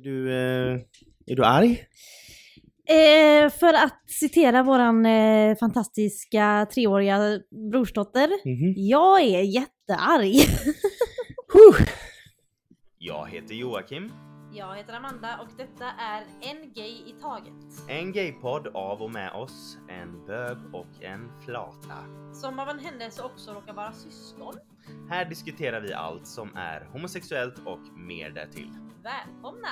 [0.00, 0.80] Är du, eh,
[1.26, 1.84] är du arg?
[2.88, 7.18] Eh, för att citera våran eh, fantastiska treåriga
[7.72, 8.28] brorsdotter.
[8.44, 8.74] Mhm.
[8.76, 10.34] Jag är jättearg.
[12.98, 14.12] Jag heter Joakim.
[14.52, 17.88] Jag heter Amanda och detta är En Gay i Taget.
[17.88, 21.96] En gaypodd av och med oss, en bög och en flata.
[22.34, 24.54] Som av en händelse också råkar vara syskon.
[25.10, 28.70] Här diskuterar vi allt som är homosexuellt och mer därtill.
[29.02, 29.68] Välkomna!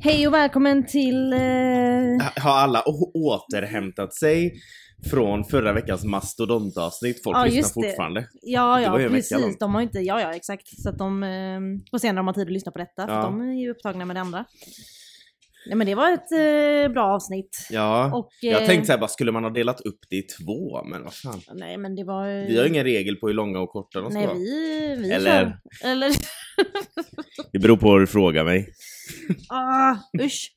[0.00, 1.32] Hej och välkommen till...
[1.32, 1.38] Eh...
[2.42, 4.60] Har alla å- återhämtat sig
[5.10, 7.22] från förra veckans mastodontavsnitt?
[7.24, 8.28] Folk Ja, lyssnar fortfarande.
[8.42, 9.58] Ja, ja ju precis.
[9.58, 10.82] De har ju inte, ja, ja exakt.
[10.82, 13.06] Så att de eh, får se när de har tid att lyssna på detta.
[13.06, 13.22] För Ja.
[13.22, 14.44] de är ju upptagna med det andra.
[15.66, 17.66] Nej men det var ett eh, bra avsnitt.
[17.70, 20.84] Ja, Och, jag eh, tänkte såhär, bara skulle man ha delat upp det i två?
[20.84, 21.40] Men vad fan.
[21.54, 22.28] Nej men det var...
[22.28, 24.36] eh, Vi har ingen regel på hur långa och korta de ska Nej vara.
[24.38, 25.90] vi, vi Eller- kör.
[25.90, 26.12] Eller...
[27.52, 28.68] Det beror på vad du frågar mig.
[29.48, 30.52] ah, usch.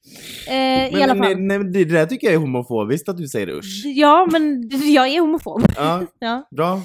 [0.47, 0.53] Eh,
[0.87, 1.41] I Men, alla nej, fall.
[1.41, 3.83] nej, men det där tycker jag är homofobiskt att du säger usch.
[3.85, 5.63] Ja men jag är homofob.
[5.75, 6.47] Ja, Ja.
[6.55, 6.81] bra.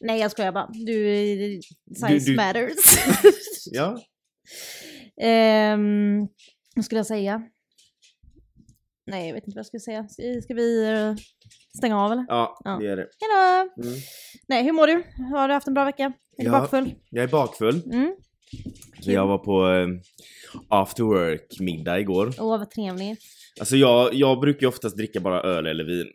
[0.00, 0.68] Nej jag skojar bara.
[0.72, 1.60] Du, eh,
[2.08, 2.74] size du- matters.
[3.72, 3.98] Ja.
[5.22, 6.28] Ehm,
[6.76, 7.42] vad skulle jag säga?
[9.06, 10.08] Nej, jag vet inte vad jag ska säga.
[10.08, 11.14] Ska, ska vi eh,
[11.78, 12.24] stänga av eller?
[12.28, 12.70] Ja, Ja.
[12.80, 13.06] det är det.
[13.20, 13.70] Hejdå!
[13.88, 14.00] Mm.
[14.48, 15.02] Nej, hur mår du?
[15.36, 16.04] Har du haft en bra vecka?
[16.38, 16.50] Är du Ja.
[16.60, 16.94] bakfull?
[17.10, 17.82] Jag är bakfull.
[17.92, 18.14] Mm.
[19.00, 19.88] Så jag var på eh,
[20.68, 22.30] after work-middag igår.
[22.38, 23.18] Åh, vad trevligt.
[23.60, 26.06] Alltså jag, jag brukar ju oftast dricka bara öl eller vin.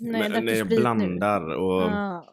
[0.00, 0.80] Nej, men, när jag sprit nu?
[0.80, 1.82] blandar och...
[1.82, 2.24] Ah,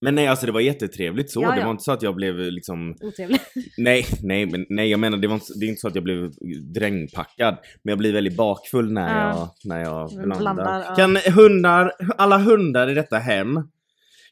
[0.00, 1.42] Men nej alltså det var jättetrevligt så.
[1.42, 1.64] Ja, Det ja.
[1.64, 2.94] var inte så att jag blev liksom...
[3.00, 3.40] otrevligt.
[3.78, 6.04] Nej, nej, men nej jag menar det, var inte, det är inte så att jag
[6.04, 6.30] blev
[6.74, 7.56] drängpackad.
[7.82, 9.28] Men jag blir väldigt bakfull när Ja.
[9.64, 10.54] jag, när jag blandar.
[10.54, 10.96] Blandar.
[10.96, 13.54] Kan hundar, alla hundar i detta hem,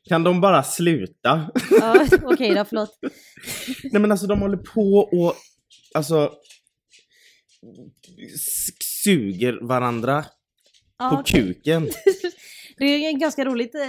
[0.08, 1.50] kan de bara sluta?
[1.80, 2.98] Ja, Okej då, förlåt.
[3.92, 5.34] Nej men alltså de håller på och
[5.94, 6.32] alltså
[9.04, 10.24] suger varandra
[10.98, 11.42] Ja, på okej.
[11.42, 11.88] kuken.
[12.80, 13.80] Det är ganska roligt eh,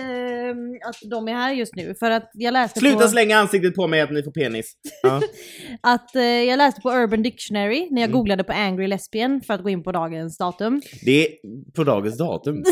[0.89, 3.07] att de är här just nu för att jag läste Sluta på...
[3.07, 4.73] slänga ansiktet på mig att ni får penis.
[5.03, 5.21] Ja.
[5.81, 8.17] Att eh, jag läste på Urban Dictionary när jag Mm.
[8.19, 10.81] googlade på angry lesbian för att gå in på dagens datum.
[11.05, 11.29] Det är
[11.75, 12.63] på dagens datum.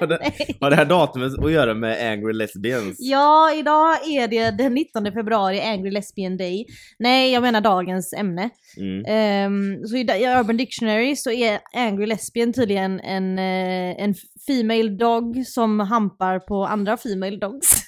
[0.00, 0.18] Har det,
[0.60, 2.96] har det här datumet att göra med angry lesbians?
[2.98, 6.66] Ja, idag är det den 19 februari, Angry Lesbian Day.
[6.98, 8.50] Nej, jag menar dagens ämne.
[8.76, 9.04] Mm.
[9.06, 10.02] Ehm, så i
[10.38, 14.14] Urban Dictionary så är Angry Lesbian tydligen en, eh, en
[14.46, 17.82] female dog som hampar på andra female dogs.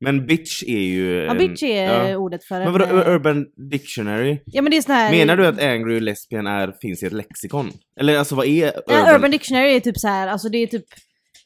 [0.00, 1.14] Men bitch är ju...
[1.14, 2.16] Ja, en- bitch är ja.
[2.16, 2.72] ordet för Men en...
[2.72, 4.38] vadå, eh, Urban Dictionary?
[4.46, 5.10] Ja men det är sån här...
[5.10, 7.70] Menar du att angry lesbian är, finns i ett lexikon?
[8.00, 8.82] Eller alltså vad är urban?
[8.86, 10.84] Ja, Urban Dictionary är typ så här, alltså det är typ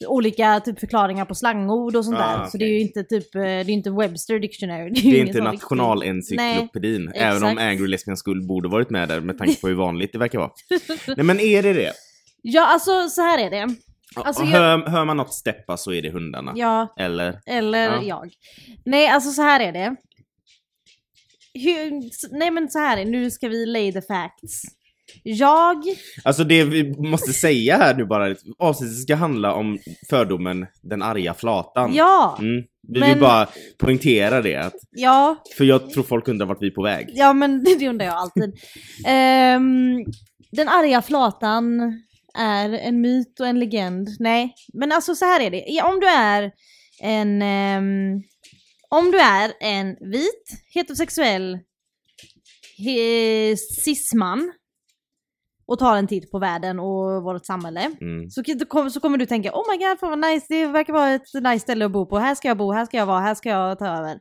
[0.07, 2.45] olika typ förklaringar på slangord och sånt Ah, där.
[2.45, 4.89] Så det är ju inte typ, eh, det är inte Webster Dictionary.
[4.89, 9.09] Det är ingen inte sån riktig- nationalencyklopedin, även om angry lesbian skulle borde varit med
[9.09, 10.51] där med tanke på hur vanligt det verkar vara.
[11.17, 11.91] Nej men är det det?
[12.41, 13.75] Ja alltså så här är det.
[14.15, 16.53] Alltså, och jag- hör, hör man något steppa så är det hundarna.
[16.55, 17.39] Ja, Eller?
[17.45, 18.03] eller Ja.
[18.03, 18.31] jag.
[18.85, 19.95] Nej alltså så här är det.
[21.53, 21.91] Hur,
[22.39, 24.61] nej men så här är det, nu ska vi lay the facts.
[25.23, 25.77] Jag,
[26.23, 29.77] Alltså det vi måste säga här nu bara, avsnittet ska handla om
[30.09, 31.91] fördomen den arga flatan.
[31.93, 32.63] ja, Mm.
[32.87, 33.47] Vi Men- vill bara
[33.79, 37.07] poängtera det, att, ja, för jag tror folk undrar vart vi är på väg.
[37.13, 38.53] ja men det undrar jag alltid.
[39.05, 40.05] Ehm,
[40.51, 41.79] den arga flatan
[42.37, 44.09] är en myt och en legend.
[44.19, 45.81] Nej, men alltså så här är det.
[45.83, 46.51] Om du är
[47.01, 47.41] en...
[47.41, 48.23] ehm,
[48.89, 51.59] om du är en vit, heterosexuell
[52.77, 54.53] he, cisman
[55.65, 57.81] och tar en titt på världen och vårt samhälle.
[58.01, 58.29] Mm.
[58.29, 58.43] Så,
[58.93, 61.59] så kommer- du tänka oh my god, fan vad nice, det verkar vara ett nice
[61.59, 62.17] ställe att bo på.
[62.17, 64.19] Här ska jag bo, här ska jag vara, här ska jag ta över.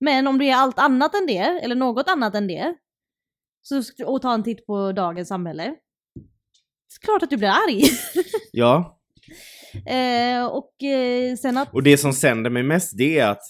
[0.00, 2.74] Men om du är allt annat än det, eller något annat än det,
[3.62, 5.74] så, och tar en titt på dagens samhälle,
[7.04, 7.82] klart att du blir arg.
[8.52, 8.98] Ja,
[9.86, 11.74] eh, och eh, sen att...
[11.74, 13.42] och det som sänder mig mest det är att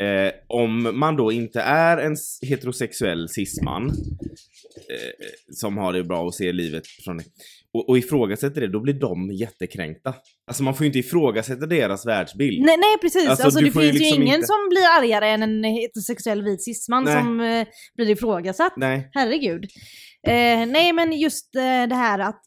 [0.00, 3.86] eh, om man då inte är en heterosexuell cisman
[4.90, 7.20] eh, som har det bra och ser livet från
[7.74, 10.14] och, och ifrågasätter det, då blir de jättekränkta.
[10.46, 12.64] Alltså man får ju inte ifrågasätta deras världsbild.
[12.64, 15.42] Nej, nej precis, Alltså, alltså, det finns ju liksom ingen inte- som blir argare än
[15.42, 17.14] en heterosexuell vit cisman Nej.
[17.22, 17.66] som eh,
[17.96, 18.72] blir ifrågasatt.
[18.76, 19.08] Nej.
[19.12, 19.64] Herregud.
[20.26, 22.42] Eh, nej men just eh, det här att,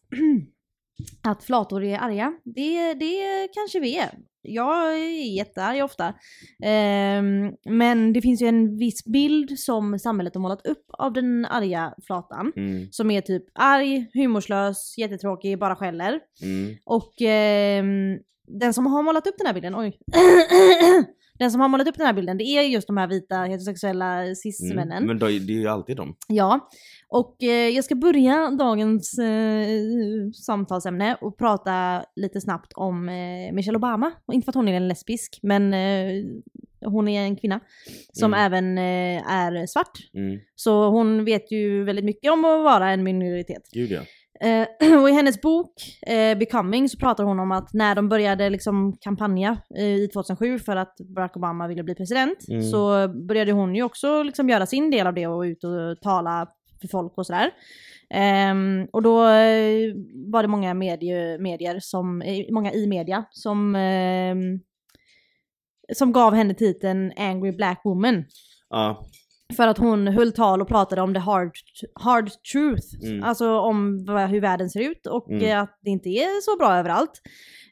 [1.27, 4.11] att flator är arga, det, det kanske vi är.
[4.41, 6.13] Jag är jättearg ofta.
[6.63, 11.45] Ehm, men det finns ju en viss bild som samhället har målat upp av den
[11.45, 12.53] arga flatan.
[12.55, 16.19] Mm, Som är typ arg, humorslös, jättetråkig, bara skäller.
[16.43, 16.75] mm.
[16.85, 19.99] Och ehm, den som har målat upp den här bilden, oj.
[21.39, 24.35] Den som har målat upp den här bilden, det är just de här vita heterosexuella
[24.35, 24.97] cis-männen.
[24.97, 25.07] Mm.
[25.07, 26.15] Men då, det är ju alltid dem.
[26.27, 26.69] Ja,
[27.09, 29.67] och eh, jag ska börja dagens eh,
[30.45, 34.11] samtalsämne och prata lite snabbt om eh, Michelle Obama.
[34.25, 36.23] Och inte för att hon är en lesbisk, men eh,
[36.85, 37.59] hon är en kvinna
[38.13, 38.45] som Mm.
[38.45, 39.97] även eh, är svart.
[40.13, 40.39] Mm.
[40.55, 43.63] Så hon vet ju väldigt mycket om att vara en minoritet.
[43.73, 44.01] Gud ja.
[44.41, 44.67] Eh,
[45.01, 45.73] och i hennes bok
[46.07, 50.75] eh, Becoming så pratar hon om att när de började liksom kampanja i 2007 för
[50.75, 52.63] att Barack Obama ville bli president Mm.
[52.63, 56.47] så började hon ju också liksom göra sin del av det och ut och tala
[56.81, 57.51] för folk och sådär.
[58.09, 59.93] Ehm, och då eh,
[60.31, 64.59] var det många medie, medier som, många i media som ehm,
[65.93, 68.25] som gav henne titeln Angry Black Woman.
[68.69, 69.05] Ja.
[69.55, 71.51] För att hon höll tal och pratade om the hard,
[71.93, 73.05] hard truth.
[73.05, 73.23] Mm.
[73.23, 75.63] Alltså om hur världen ser ut och Mm.
[75.63, 77.21] att det inte är så bra överallt.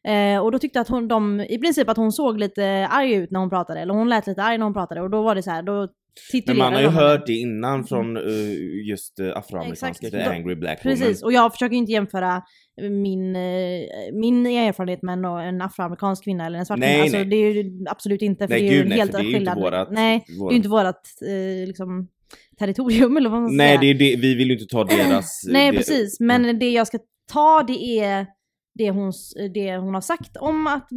[0.03, 3.31] Eh, och då tyckte att hon, de, i princip att hon såg lite arg ut
[3.31, 3.79] när hon pratade.
[3.79, 5.01] Eller hon lät lite arg när hon pratade.
[5.01, 5.87] Och då var det så här, då
[6.47, 8.23] Men man har ju hört det innan från eh,
[8.89, 10.27] just uh, afroamerikanska, Exakt.
[10.27, 11.23] angry black Precis, woman.
[11.23, 12.41] och jag försöker inte jämföra
[12.81, 13.41] min, eh,
[14.13, 17.03] min erfarenhet med en, en afroamerikansk kvinna eller en svart Nej, kvinna.
[17.03, 17.25] Alltså, nej.
[17.25, 19.21] det är ju absolut inte, för Nej det är ju gud nej, helt det är
[19.21, 19.57] ju inte skillnad.
[19.59, 19.87] vårat...
[19.91, 21.01] Nej, vårat- det är ju inte vårat
[21.61, 22.07] eh, liksom,
[22.59, 23.93] territorium eller vad man ska Nej, säga.
[23.93, 25.41] det, vi vill ju inte ta deras...
[25.47, 26.97] Nej precis, men det jag ska
[27.33, 28.25] ta det är
[28.77, 29.13] det hon,
[29.53, 30.91] det hon har sagt om, att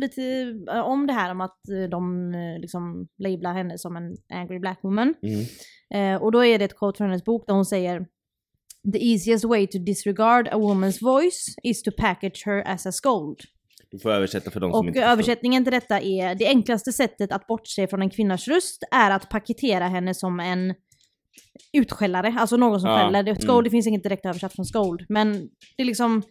[0.70, 4.58] äh, om det här om att eh, de eh, liksom lablar henne som en angry
[4.58, 5.14] black woman.
[5.22, 5.44] Mm.
[5.94, 8.06] Eh, och då är det ett quote från hennes bok där hon säger
[8.92, 13.38] The easiest way to disregard a woman's voice is to package her as a scold.
[13.90, 15.12] Du får översätta för de som Och inte förstår.
[15.12, 19.28] översättningen till detta är det enklaste sättet att bortse från en kvinnas röst är att
[19.30, 20.74] paketera henne som en
[21.72, 23.34] utskällare, alltså någon som Ja, skäller.
[23.34, 23.64] Scold, mm.
[23.64, 25.32] det finns inget direkt översatt från scold, men
[25.76, 26.22] det är liksom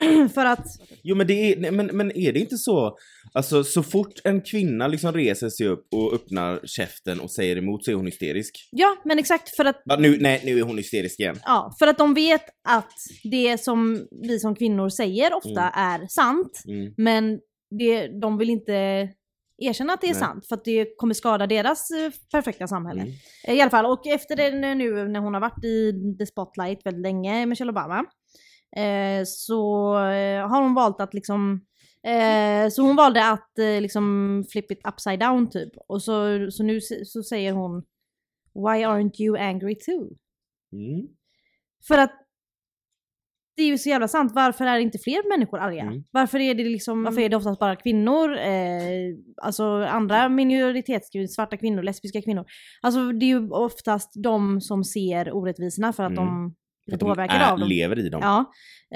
[0.34, 0.66] för att,
[1.02, 2.96] Jo men det är, men, men är det inte så,
[3.32, 7.84] alltså så fort en kvinna liksom reser sig upp och öppnar käften och säger emot
[7.84, 8.68] så är hon hysterisk.
[8.70, 11.36] ja men exakt för att nu, nej nu är hon hysterisk igen.
[11.44, 12.92] Ja, för att de vet att
[13.24, 16.94] det som vi som kvinnor säger ofta är sant, Mm.
[16.96, 17.38] men
[17.78, 19.08] det, de vill inte
[19.62, 20.20] erkänna att det är Nej.
[20.20, 23.00] sant för att det kommer skada deras eh, perfekta samhälle.
[23.00, 23.12] Mm.
[23.48, 26.86] Eh, I alla fall, och efter det nu när hon har varit i the spotlight
[26.86, 28.04] väldigt länge, Michelle Obama,
[28.76, 31.60] eh, så eh, har hon valt att liksom
[32.06, 35.72] eh, så hon valde att eh, liksom flip it upside down typ.
[35.88, 37.82] Och så, så nu så säger hon
[38.54, 40.08] Why aren't you angry too?
[40.72, 41.08] Mm.
[41.88, 42.24] För att
[43.56, 44.32] det är ju så jävla sant.
[44.34, 45.82] Varför är inte fler människor arga?
[45.82, 46.04] Mm.
[46.10, 48.36] Varför är det liksom, varför är det oftast bara kvinnor?
[48.36, 52.44] Eh, alltså andra minoritetskvinnor, svarta kvinnor, lesbiska kvinnor.
[52.82, 56.24] Alltså det är ju oftast de som ser orättvisorna för att Mm.
[56.24, 56.54] de
[56.88, 57.68] blir påverkade är, av dem.
[57.68, 58.20] lever i dem.
[58.22, 58.38] Ja.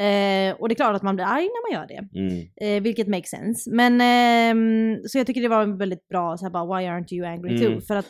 [0.02, 2.18] Eh, och det är klart att man blir arg när man gör det.
[2.18, 2.46] Mm.
[2.76, 3.70] Eh, vilket makes sense.
[3.70, 7.12] Men ehm, så jag tycker det var en väldigt bra så här bara why aren't
[7.14, 7.62] you angry Mm.
[7.72, 7.80] too?
[7.80, 8.06] För att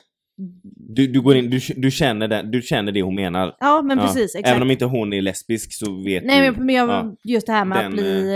[0.97, 3.57] Du, du går in, du, du, känner det, du känner det hon menar.
[3.61, 4.05] ja men Ja.
[4.05, 4.49] precis exakt.
[4.49, 6.57] Även om inte hon är lesbisk så vet Nej du.
[6.57, 7.15] men, men jag, ja.
[7.25, 8.35] just det här med Den, att bli,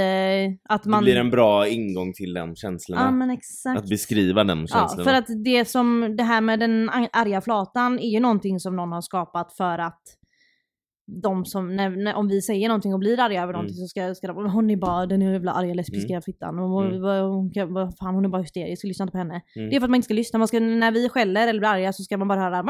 [0.68, 1.02] eh, att man...
[1.02, 3.02] Det blir en bra ingång till den känslorna.
[3.02, 3.78] Ja men exakt.
[3.80, 5.04] Att beskriva den Ja, känslan.
[5.04, 8.76] för att det som, det här med den ar- arga flatan är ju någonting som
[8.76, 10.02] någon har skapat för att
[11.22, 14.14] de som, när, när, om vi säger någonting och blir arga över någonting så ska,
[14.14, 17.24] ska de, hon är bara den jävla arga lesbiska fittan, och hon, Mm.
[17.30, 19.40] hon, kan- vad fan, hon är bara hysterisk, lyssna inte på henne.
[19.56, 19.70] Mm.
[19.70, 21.68] Det är för att man inte ska lyssna, man ska, när vi skäller eller blir
[21.68, 22.64] arga så ska man bara höra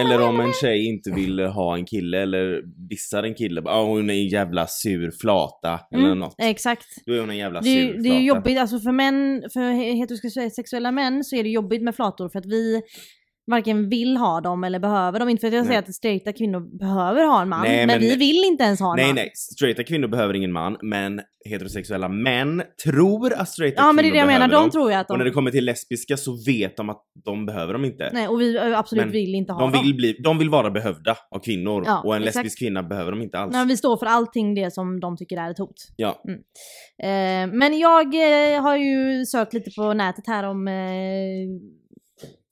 [0.00, 3.62] Eller om en tjej inte vill ha en kille eller dissar en kille.
[3.64, 6.34] Ja, hon är en jävla sur flata eller Mm, något.
[6.38, 6.86] Exakt.
[7.06, 8.02] Då är hon en jävla Det, sur flata.
[8.02, 9.60] det är jobbigt, alltså för män, för
[9.94, 12.82] heterosexuella män så är det jobbigt med flator för att vi
[13.46, 15.28] varken vill ha dem eller behöver dem.
[15.28, 15.66] Inte för att jag Nej.
[15.68, 18.80] säger att straighta kvinnor behöver ha en man, Nej, men, men- vi vill inte ens
[18.80, 19.14] ha en Nej man.
[19.14, 24.04] nej, straighta kvinnor behöver ingen man, men heterosexuella män tror att straighta Ja kvinnor men
[24.04, 24.70] det är det jag menar, behöver de dem.
[24.70, 25.30] tror jag att Och när de...
[25.30, 28.10] det kommer till lesbiska så vet de att de behöver dem inte.
[28.12, 29.82] Nej och vi absolut Men vill inte ha De dem.
[29.84, 32.36] vill, bli, de vill vara behövda av kvinnor Ja, och en exakt.
[32.36, 33.52] lesbisk kvinna behöver de inte alls.
[33.52, 35.76] Nej, vi står för allting det som de tycker är ett hot.
[35.96, 36.22] Ja.
[37.02, 38.14] Eh, men jag
[38.54, 40.74] eh, har ju sökt lite på nätet här om eh,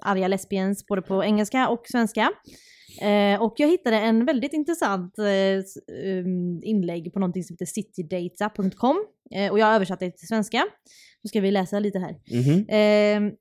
[0.04, 2.30] arga lesbians både på engelska och svenska.
[3.00, 5.24] Eh, och jag hittade en väldigt intressant eh,
[6.06, 9.04] um, inlägg på någonting som heter citydata.com.
[9.34, 10.66] Eh, och jag har översatt det till svenska.
[11.22, 12.16] Nu ska vi läsa lite här.
[12.30, 12.68] Mhm.
[12.68, 13.32] Eh,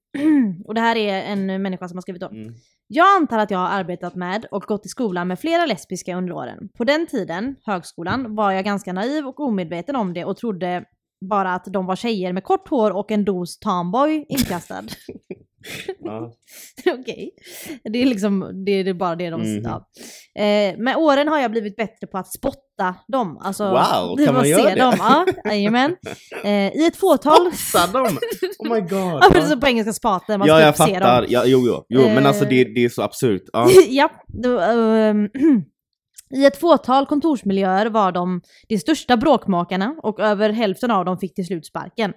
[0.65, 2.29] och det här är en människa som har skrivit då.
[2.29, 2.53] Mm.
[2.88, 6.34] Jag antar att jag har arbetat med och gått i skolan med flera lesbiska under
[6.34, 6.70] åren.
[6.77, 10.86] På den tiden, högskolan, var jag ganska naiv och omedveten om det och trodde
[11.29, 14.84] bara att de var tjejer med kort hår och en dos tomboy inkastad.
[16.00, 16.34] Ja.
[17.00, 17.32] Okej.
[17.84, 19.41] Det är liksom, det är bara det de...
[19.41, 19.62] Mhm.
[19.63, 19.89] Ja.
[20.43, 23.38] Eh, med åren har jag blivit bättre på att spotta dem.
[23.41, 24.82] Alltså, Wow, kan man göra det?
[24.82, 24.96] Dem.
[25.00, 25.96] Ja, jajamän.
[26.43, 27.51] Eh, I ett fåtal...
[27.53, 28.17] Spotta dem!
[28.60, 28.89] Oh my god.
[29.22, 31.22] Ja, men så på engelska spaten, man Ja, ska jag typ se fattar.
[31.22, 31.27] dem.
[31.32, 31.86] Ja, jo, jo.
[31.89, 33.43] jo men alltså det, det är så absurt.
[33.53, 33.70] Ja.
[33.89, 34.10] ja,
[34.62, 35.29] ehm,
[36.36, 41.36] I ett fåtal kontorsmiljöer var de de största bråkmakarna och över hälften av dem fick
[41.36, 42.13] till slut sparken.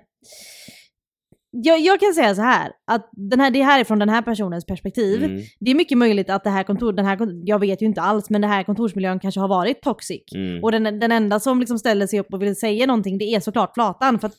[1.64, 4.22] Jag, jag kan säga så här, att den här, det här är från den här
[4.22, 5.24] personens perspektiv.
[5.24, 8.00] Mm, Det är mycket möjligt att det här kontor, den här, jag vet ju inte
[8.00, 10.22] alls, men den här kontorsmiljön kanske har varit toxic.
[10.34, 10.64] mm.
[10.64, 13.40] Och den, den enda som liksom ställer sig upp och vill säga någonting, det är
[13.40, 14.18] såklart Flatan.
[14.18, 14.34] För att,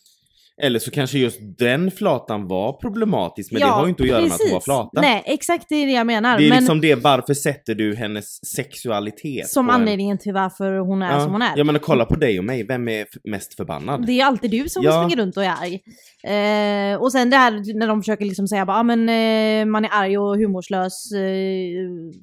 [0.61, 4.21] Eller så kanske just den flatan var problematisk, men det har ju inte att göra
[4.21, 5.01] med att hon var flata.
[5.01, 6.37] Nej, exakt det är det jag menar.
[6.37, 10.33] det är men liksom det, varför sätter du hennes sexualitet som på en- anledningen till
[10.33, 11.21] varför hon är ja.
[11.23, 11.53] som hon är.
[11.57, 14.05] Ja men kolla på dig och mig, vem är mest förbannad?
[14.05, 14.91] Det är alltid du som Ja.
[14.91, 15.81] springer runt och är arg.
[16.23, 19.85] Eh, och sen det här när de försöker liksom säga bara, ah, men eh, man
[19.85, 21.19] är arg och humorslös, eh,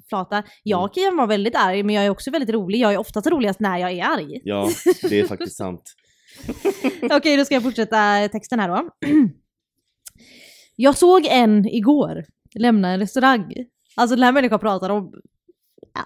[0.09, 0.43] flata.
[0.63, 1.09] Jag Mm.
[1.09, 2.79] kan vara väldigt arg men jag är också väldigt rolig.
[2.79, 4.41] Jag är oftast roligast när jag är arg.
[4.43, 4.69] Ja,
[5.09, 5.81] det är faktiskt sant.
[7.17, 8.89] Okej, då ska jag fortsätta texten här då.
[10.75, 12.25] Jag såg en igår
[12.55, 13.53] lämna en restaurang.
[13.95, 15.13] Alltså den här människan pratar om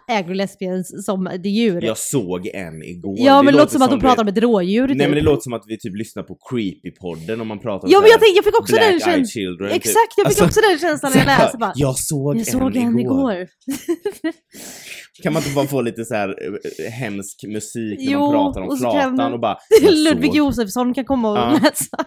[0.08, 1.81] agro-lesbians som det djur.
[1.84, 3.15] Jag såg en igår.
[3.19, 4.98] ja men det låter som att hon pratar om ett rådjur Nej typ.
[5.08, 8.01] men det låter som att vi typ lyssnar på Creepy-podden om man pratar om Ja
[8.01, 9.58] men jag, tänkte, jag fick också den känslan.
[9.58, 9.72] Typ.
[9.75, 11.74] Exakt, jag fick Alltså, också den känslan när jag läste bara.
[11.75, 13.31] Jag såg, Jag såg en, en igår.
[13.34, 13.48] igår.
[15.24, 18.62] Kan man inte bara få lite så här eh, hemsk musik när Jo, man pratar
[18.62, 18.79] om och
[19.19, 19.58] kan och bara
[19.89, 21.60] Ludvig såg, Josefsson kan komma och Ja.
[21.63, 21.98] läsa.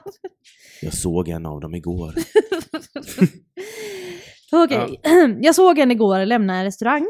[0.82, 2.14] jag såg en av dem igår.
[4.52, 5.00] Okej,
[5.40, 7.06] jag såg henne igår lämna en restaurang.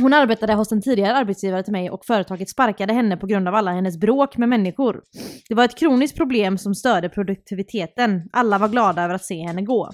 [0.00, 3.54] Hon arbetade hos en tidigare arbetsgivare till mig och företaget sparkade henne på grund av
[3.54, 5.02] alla hennes bråk med människor.
[5.48, 8.22] Det var ett kroniskt problem som störde produktiviteten.
[8.32, 9.90] Alla var glada över att se henne gå.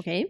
[0.00, 0.26] Okej.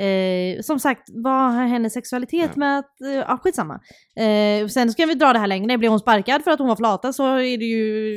[0.00, 2.58] Eh, som sagt, vad har hennes sexualitet Ja.
[2.58, 3.00] med att...
[3.00, 3.80] Eh, ja, skitsamma.
[4.16, 5.78] Eh, sen ska vi dra det här längre.
[5.78, 8.16] Blir hon sparkad för att hon var flata så är det ju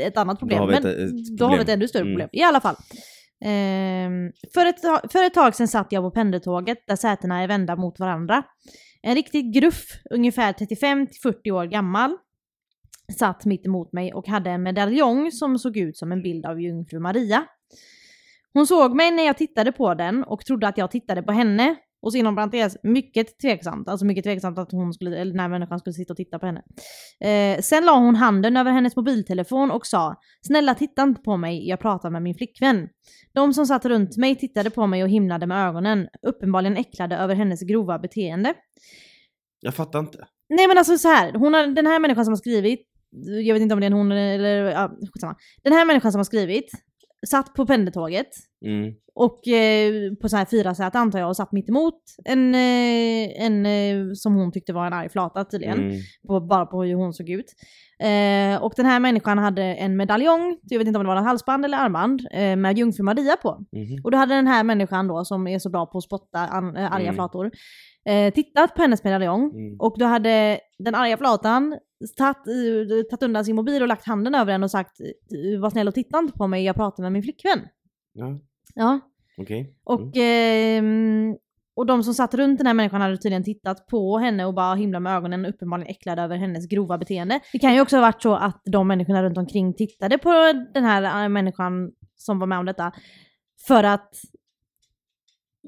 [0.00, 0.58] ett annat problem.
[0.58, 1.78] har vi ett- Men ett då har vi ett problem.
[1.78, 2.12] ännu större Mm.
[2.14, 2.28] problem.
[2.32, 2.76] I alla fall.
[3.44, 4.80] Ehm, för, ett,
[5.12, 8.42] för ett tag sedan satt jag på pendeltåget där sätena är vända mot varandra.
[9.02, 12.16] En riktig gruff, ungefär 35-40 år gammal,
[13.18, 16.60] satt mitt emot mig och hade en medaljong som såg ut som en bild av
[16.60, 17.44] jungfru Maria.
[18.52, 21.76] Hon såg mig när jag tittade på den och trodde att jag tittade på henne.
[22.02, 23.88] Och så inom parentes, mycket tveksamt.
[23.88, 26.46] Alltså mycket tveksamt att hon skulle, eller den här människan skulle sitta och titta på
[26.46, 26.62] henne.
[27.20, 31.68] Eh, sen la hon handen över hennes mobiltelefon och sa “Snälla titta inte på mig,
[31.68, 32.88] jag pratar med min flickvän”.
[33.34, 37.34] De som satt runt mig tittade på mig och himlade med ögonen, uppenbarligen äcklade över
[37.34, 38.54] hennes grova beteende.
[39.60, 40.26] Jag fattar inte.
[40.48, 42.80] Nej men alltså så här, hon har, den här människan som har skrivit,
[43.46, 45.36] jag vet inte om det är en hon eller, ja, skitsamma.
[45.62, 46.70] Den här människan som har skrivit,
[47.26, 48.28] satt på pendeltåget
[48.64, 48.94] Mm.
[49.14, 51.94] och eh, på så här fyra säte antar jag och satt mitt emot
[52.24, 55.78] en, eh, en eh, som hon tyckte var en arg flata tydligen.
[55.78, 55.96] Mm.
[56.26, 57.54] På, bara på hur hon såg ut.
[58.00, 61.24] Eh, och den här människan hade en medaljong, jag vet inte om det var en
[61.24, 62.22] halsband eller armband,
[62.56, 63.64] med jungfru Maria på.
[63.72, 64.00] Mhm.
[64.04, 66.76] Och då hade den här människan då, som är så bra på att spotta an,
[66.76, 67.14] arga Mm.
[67.14, 67.50] flator,
[68.34, 69.50] tittat på hennes medaljong.
[69.54, 69.76] Mm.
[69.80, 71.78] Och då hade den arga flatan
[72.16, 75.70] tagit, eh, tagit undan sin mobil och lagt handen över den och sagt eh, var
[75.70, 77.68] snäll och titta inte på mig, jag pratar med min flickvän.
[78.12, 78.38] Ja,
[78.74, 79.00] Ja,
[79.38, 79.76] okej.
[79.84, 81.36] och, ehm,
[81.76, 84.74] och de som satt runt den här människan hade tydligen tittat på henne och bara
[84.74, 87.40] himla med ögonen, uppenbarligen äcklade över hennes grova beteende.
[87.52, 90.30] Det kan ju också ha varit så att de människorna runt omkring tittade på
[90.74, 92.92] den här äh, människan som var med om detta
[93.66, 94.10] för att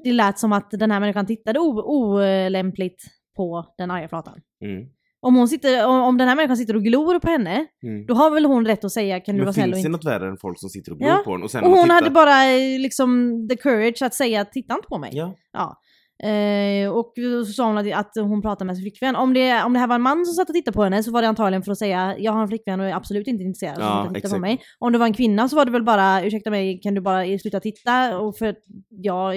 [0.03, 3.03] det lät som att den här människan tittade olämpligt
[3.35, 4.41] på den arga flatan.
[4.61, 4.89] Mm.
[5.23, 8.05] Om, hon sitter, om, om den här människan sitter och glor på henne, Mm.
[8.05, 9.87] då har väl hon rätt att säga kan du Men vara snäll och finns det
[9.87, 9.89] inte...
[9.89, 11.43] något värre än folk som sitter och glor Ja, på en?
[11.43, 14.87] Och, sen Och hon tittar- hade bara eh, liksom the courage att säga titta inte
[14.87, 15.09] på mig.
[15.13, 15.35] Ja.
[15.53, 15.79] Ja.
[16.23, 17.13] Eh, och
[17.45, 19.15] så sa hon att, att hon pratade med sin flickvän.
[19.15, 21.11] Om det, om det här var en man som satt och tittade på henne så
[21.11, 23.77] var det antagligen för att säga jag har en flickvän och är absolut inte intresserad
[23.79, 24.61] Ja, att titta på mig.
[24.79, 27.37] Om det var en kvinna så var det väl bara ursäkta mig kan du bara
[27.39, 28.57] sluta titta och för att
[28.89, 29.35] jag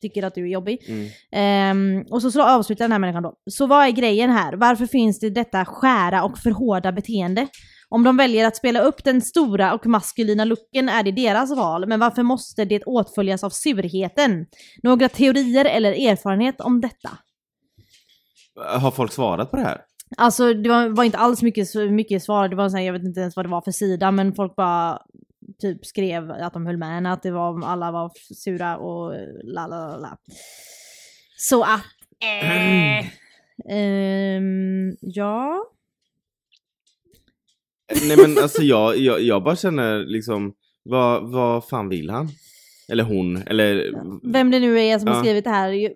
[0.00, 0.78] tycker att du är jobbig.
[0.88, 1.08] Mm.
[1.32, 3.34] Ehm, och så, så avslutar den här människan då.
[3.50, 4.52] Så vad är grejen här?
[4.52, 7.48] Varför finns det detta skära och för hårda beteende?
[7.90, 11.86] Om de väljer att spela upp den stora och maskulina looken är det deras val,
[11.88, 14.46] men varför måste det åtföljas av surheten?
[14.82, 17.10] Några teorier eller erfarenhet om detta?
[18.80, 19.80] Har folk svarat på det här?
[20.16, 23.04] Alltså det var, var inte alls mycket, mycket svar, det var så här, jag vet
[23.04, 25.02] inte ens vad det var för sida, men folk bara
[25.60, 29.14] typ skrev att de höll med henne, att det var, alla var sura och
[29.44, 30.18] la la la.
[31.36, 31.84] Så att...
[32.24, 33.06] Eh,
[33.76, 35.64] ehm, ja.
[38.08, 40.52] Nej men alltså jag, jag, jag bara känner liksom,
[40.84, 42.28] vad, vad fan vill han?
[42.92, 43.92] Eller hon, eller...
[44.32, 45.20] Vem det nu är som har Ja.
[45.22, 45.92] skrivit det här.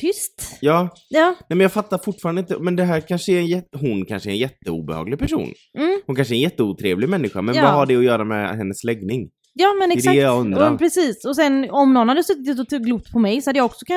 [0.00, 0.58] Tyst.
[0.60, 1.26] Ja, Ja.
[1.48, 4.28] nej men jag fattar fortfarande inte, men det här kanske är en jätte, hon kanske
[4.28, 5.52] är en jätteobehaglig person.
[5.78, 6.00] Mm.
[6.06, 7.62] Hon kanske är en jätteotrevlig människa, men Ja.
[7.62, 9.30] vad har det att göra med hennes läggning?
[9.58, 10.14] Ja men Det är exakt.
[10.14, 10.72] det jag undrar.
[10.72, 11.24] Och, precis.
[11.24, 13.96] Och sen om någon hade suttit och glott på mig så hade jag också kan,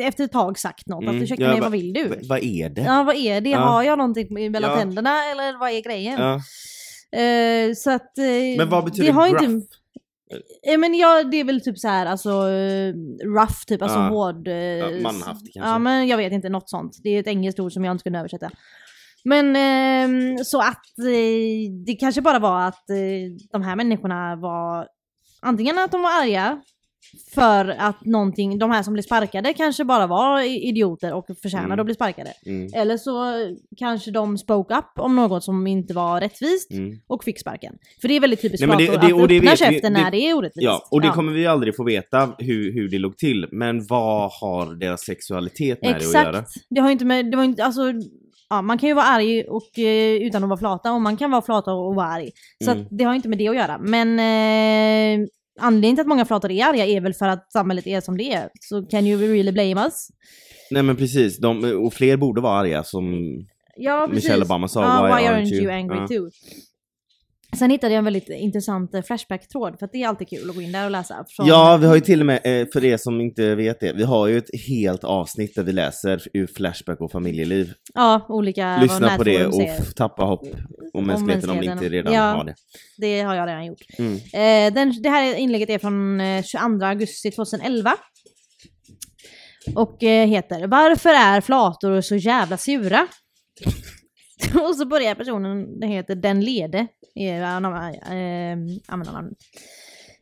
[0.00, 1.02] efter ett tag sagt något.
[1.02, 2.18] Mm, Att ursäkta mig, va- vad vill du?
[2.28, 2.80] Vad är det?
[2.82, 3.50] Ja vad är det?
[3.50, 3.58] Ja.
[3.58, 4.76] Har jag någonting mellan Ja.
[4.76, 6.18] tänderna eller vad är grejen?
[6.20, 6.34] Ja.
[7.20, 8.18] Eh, så att...
[8.18, 9.42] eh, Men vad betyder det har gruff?
[9.42, 9.66] Inte,
[10.72, 12.30] Eh, men ja, det är väl typ så här, alltså
[13.24, 14.08] rough typ, alltså Ja.
[14.08, 14.48] hård.
[14.48, 15.70] Ja, manhaftig kanske.
[15.70, 16.96] Ja men jag vet inte, något sånt.
[17.02, 18.50] Det är ett engelskt ord som jag inte kunde översätta.
[19.24, 22.96] Men ehm, så att eh, det kanske bara var att eh,
[23.52, 24.86] de här människorna var
[25.42, 26.60] antingen att de var arga
[27.34, 31.80] för att någonting, de här som blev sparkade kanske bara var idioter och förtjänade Mm.
[31.80, 32.32] att bli sparkade.
[32.46, 33.14] Mm, Eller så
[33.76, 36.98] kanske de spoke up om något som inte var rättvist mm.
[37.06, 37.74] och fick sparken.
[38.00, 39.92] För det är väldigt typiskt Nej, det- det- och att det öppna vet vi- käften
[39.92, 40.64] när det är orättvist.
[40.64, 43.48] Ja, och det kommer vi aldrig få veta hur, hur det låg till.
[43.52, 46.28] Men vad har deras sexualitet med det att göra?
[46.38, 46.50] Exakt.
[46.70, 47.82] Det har inte med, det var inte, alltså,
[48.50, 51.30] ja, man kan ju vara arg och, eh, utan att vara flata och man kan
[51.30, 52.30] vara flata och vara arg.
[52.64, 52.82] Så Mm.
[52.82, 53.78] att det har ju inte med det att göra.
[53.78, 55.26] Men eh,
[55.60, 58.32] anledningen till att många flator är arga är väl för att samhället är som det
[58.32, 58.48] är.
[58.60, 60.08] Så can you really blame us?
[60.70, 63.14] Nej men precis, de, och fler borde vara arga som
[63.76, 64.24] Ja, precis.
[64.24, 64.82] Michelle Obama sa.
[64.82, 66.06] Ja, why, why aren't you angry Ja.
[66.08, 66.30] too?
[67.58, 70.62] Sen hittade jag en väldigt intressant eh, Flashback-tråd, för det är alltid kul att gå
[70.62, 71.24] in där och läsa.
[71.28, 73.92] Från, Ja, vi har ju till och med, eh, för er som inte vet det,
[73.92, 77.72] vi har ju ett helt avsnitt där vi läser ur Flashback och familjeliv.
[77.94, 80.46] Ja, olika Lyssna på det och f- tappa hopp
[80.94, 82.22] om mänskligheten om ni inte redan Ja.
[82.22, 82.54] har det.
[82.98, 83.82] Det har jag redan gjort.
[83.98, 84.14] Mm.
[84.14, 87.92] Eh, den, det här inlägget är från eh, 22 augusti 2011.
[89.74, 93.06] Och eh, heter Varför är flator så jävla sura?
[94.68, 96.86] och så börjar personen, den heter Den Lede,
[97.28, 99.38] är eh, användarnamnet.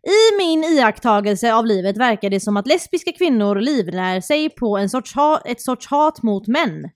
[0.03, 4.91] I min iakttagelse av livet verkar det som att lesbiska kvinnor livnär sig på en
[4.91, 5.15] sorts
[5.45, 6.91] ett sorts hat mot män.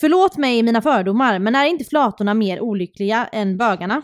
[0.00, 4.02] Förlåt mig mina fördomar, men är inte flatorna mer olyckliga än bögarna?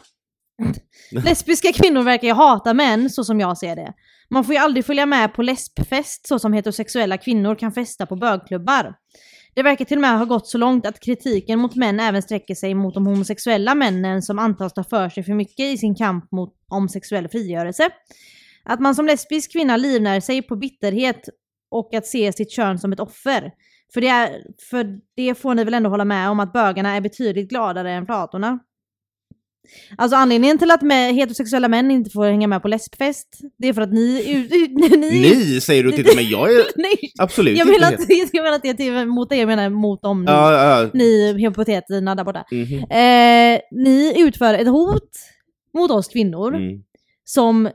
[1.11, 3.93] Lesbiska kvinnor verkar ju hata män så som jag ser det.
[4.31, 8.17] Man får ju aldrig följa med på lesbfest så som heterosexuella kvinnor kan festa på
[8.17, 8.95] bögklubbar.
[9.59, 12.55] Det verkar till och med ha gått så långt att kritiken mot män även sträcker
[12.55, 16.33] sig mot de homosexuella männen som antas ta för sig för mycket i sin kamp
[16.33, 17.91] mot, om sexuell frigörelse.
[18.65, 21.29] Att man som lesbisk kvinna livnär sig på bitterhet
[21.71, 23.53] och att se sitt kön som ett offer.
[23.95, 27.01] För det, är, för det får ni väl ändå hålla med om att bögarna är
[27.01, 28.59] betydligt gladare än flatorna.
[29.99, 33.29] Alltså anledningen till att med heterosexuella män inte får hänga med på lesbfest,
[33.59, 34.49] det är för att ni...
[34.97, 38.01] ni, ni, säger du till mig, jag är nej absolut jag inte menar helt...
[38.01, 40.81] att, jag menar att det är till, mot er, jag menar mot dem ni, Ja,
[40.83, 42.45] ja, ni hypoteterna där borta.
[42.51, 42.79] Mhm.
[42.79, 45.11] Eh, ni utför ett hot
[45.75, 46.83] mot oss kvinnor Mm.
[47.25, 47.69] som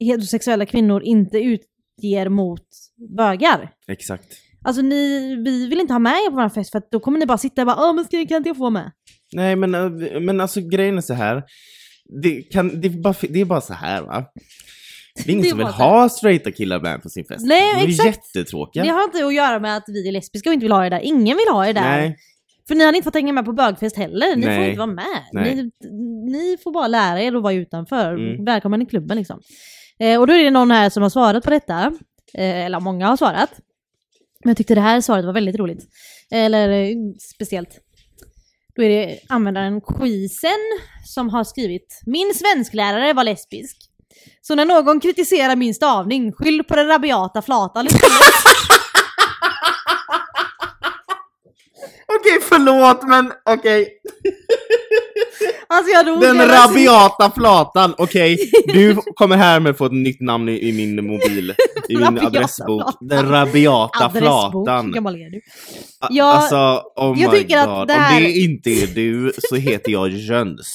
[0.00, 2.66] heterosexuella kvinnor inte utger mot
[3.16, 3.70] bögar.
[3.88, 4.26] Exakt.
[4.64, 7.18] Alltså ni, vi vill inte ha med er på vår fest för att då kommer
[7.18, 8.92] ni bara sitta och bara Åh men ska, kan inte jag få med?
[9.32, 11.42] Nej men, eh, men alltså grejen är så här.
[12.22, 14.24] Det, kan, det, är bara, det är bara så här va.
[15.24, 17.46] Det är ingen Det är som vill ha straighta killar med på sin fest.
[17.46, 18.06] Nej, De är exakt.
[18.34, 18.84] jättetråkiga.
[18.84, 20.90] Det har inte att göra med att vi är lesbiska och inte vill ha er
[20.90, 21.00] där.
[21.00, 21.96] Ingen vill ha er där.
[21.96, 22.16] Nej.
[22.68, 24.36] För ni hade inte fått hänga med på bögfest heller.
[24.36, 24.68] Ni får Nej.
[24.68, 25.22] inte vara med.
[25.32, 25.70] Ni,
[26.32, 28.14] ni får bara lära er att vara utanför.
[28.14, 28.44] Mm.
[28.44, 29.40] Välkommen i klubben liksom.
[29.98, 31.92] Eh, och då är det någon här som har svarat på detta.
[32.34, 33.50] Eh, eller många har svarat.
[34.44, 35.86] Men jag tyckte det här svaret var väldigt roligt.
[36.30, 36.96] Eller eh,
[37.34, 37.80] speciellt.
[38.76, 43.76] Då är det användaren Quisen som har skrivit Min svensklärare var lesbisk.
[44.40, 47.86] Så när någon kritiserar min stavning, skyll på den rabiata flatan.
[52.08, 54.00] Okej förlåt men okej.
[55.66, 56.20] Alltså jag dog.
[56.20, 57.94] Den rabiata flatan.
[57.98, 61.54] Okej, du kommer härmed få ett nytt namn i, i min mobil.
[61.88, 62.82] I min adressbok.
[62.82, 63.08] flatan.
[63.08, 64.20] Den rabiata Adressbok,
[64.52, 64.86] flatan.
[64.86, 65.40] hur gammal är du?
[66.00, 67.88] A- Jag- alltså, oh jag my tycker att god.
[67.88, 70.74] det här- Om det inte är du så heter jag Jöns.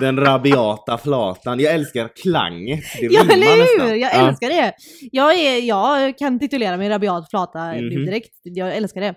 [0.00, 1.60] Den rabiata flatan.
[1.60, 2.80] Jag älskar klanget.
[3.00, 3.94] Det Ja eller hur!
[3.94, 4.28] Jag Ja.
[4.28, 4.72] älskar det.
[5.12, 8.04] Jag, är, jag kan titulera mig rabiat flata nu Mhm.
[8.06, 8.30] direkt.
[8.42, 9.14] Jag älskar det.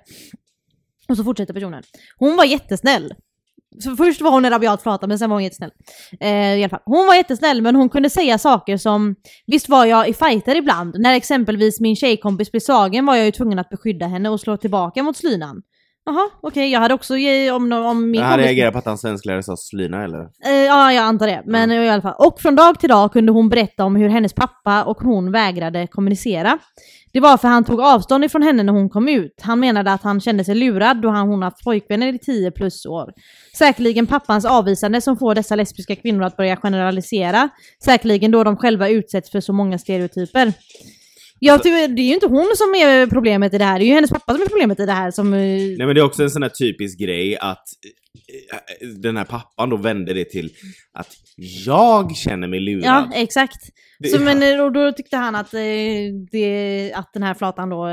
[1.09, 1.83] Och så fortsätter personen.
[2.17, 3.13] Hon var jättesnäll.
[3.79, 5.71] Så först var hon en rabiat flata men sen var hon jättesnäll.
[6.19, 6.81] Eh, i alla fall.
[6.85, 9.15] Hon var jättesnäll men hon kunde säga saker som
[9.47, 10.95] Visst var jag i fighter ibland.
[10.99, 14.57] När exempelvis min tjejkompis blev slagen var jag ju tvungen att beskydda henne och slå
[14.57, 15.61] tillbaka mot slynan.
[16.05, 16.71] Jaha, okej.
[16.71, 17.13] Jag hade också
[17.53, 20.19] om, om min han reagerar på att hans svensklärare sa slyna eller?
[20.21, 21.43] Eh, ja, jag antar det.
[21.45, 22.15] Men i alla fall.
[22.17, 25.87] Och från dag till dag kunde hon berätta om hur hennes pappa och hon vägrade
[25.87, 26.57] kommunicera.
[27.13, 29.41] Det var för han tog avstånd ifrån henne när hon kom ut.
[29.41, 32.85] Han menade att han kände sig lurad då han, hon haft pojkvänner i 10 plus
[32.85, 33.13] år.
[33.57, 37.49] Säkerligen pappans avvisande som får dessa lesbiska kvinnor att börja generalisera.
[37.83, 40.53] Säkerligen då de själva utsätts för så många stereotyper.
[41.39, 43.93] Jag det är ju inte hon som är problemet i det här, det är ju
[43.93, 45.33] hennes pappa som är problemet i det här som...
[45.33, 47.63] eh, Nej men det är också en sån här typisk grej att
[48.81, 50.49] eh, den här pappan då vände det till
[50.93, 51.07] att
[51.65, 52.85] jag känner mig lurad.
[52.85, 53.57] Ja, exakt.
[53.99, 55.59] Det- Så, men eh, då, då tyckte han att, eh,
[56.31, 57.85] det, att den här flatan då,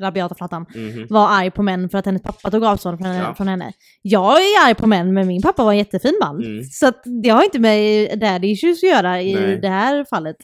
[0.00, 1.06] rabiata flatan, Mhm.
[1.10, 3.14] var arg på män för att hennes pappa tog avstånd från.
[3.14, 3.34] Ja.
[3.34, 3.72] Från henne.
[4.02, 6.44] Jag är arg på män, men min pappa var en jättefin man.
[6.44, 6.64] Mm.
[6.64, 9.58] Så att det har inte med daddy issues att göra i Nej.
[9.62, 10.36] det här fallet.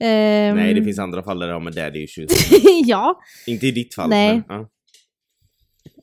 [0.00, 2.30] Ehm, Nej det finns andra fall där det har med daddy issues.
[2.86, 3.20] ja.
[3.46, 4.10] Inte i ditt fall.
[4.10, 4.34] Nej.
[4.34, 4.68] Men, ja.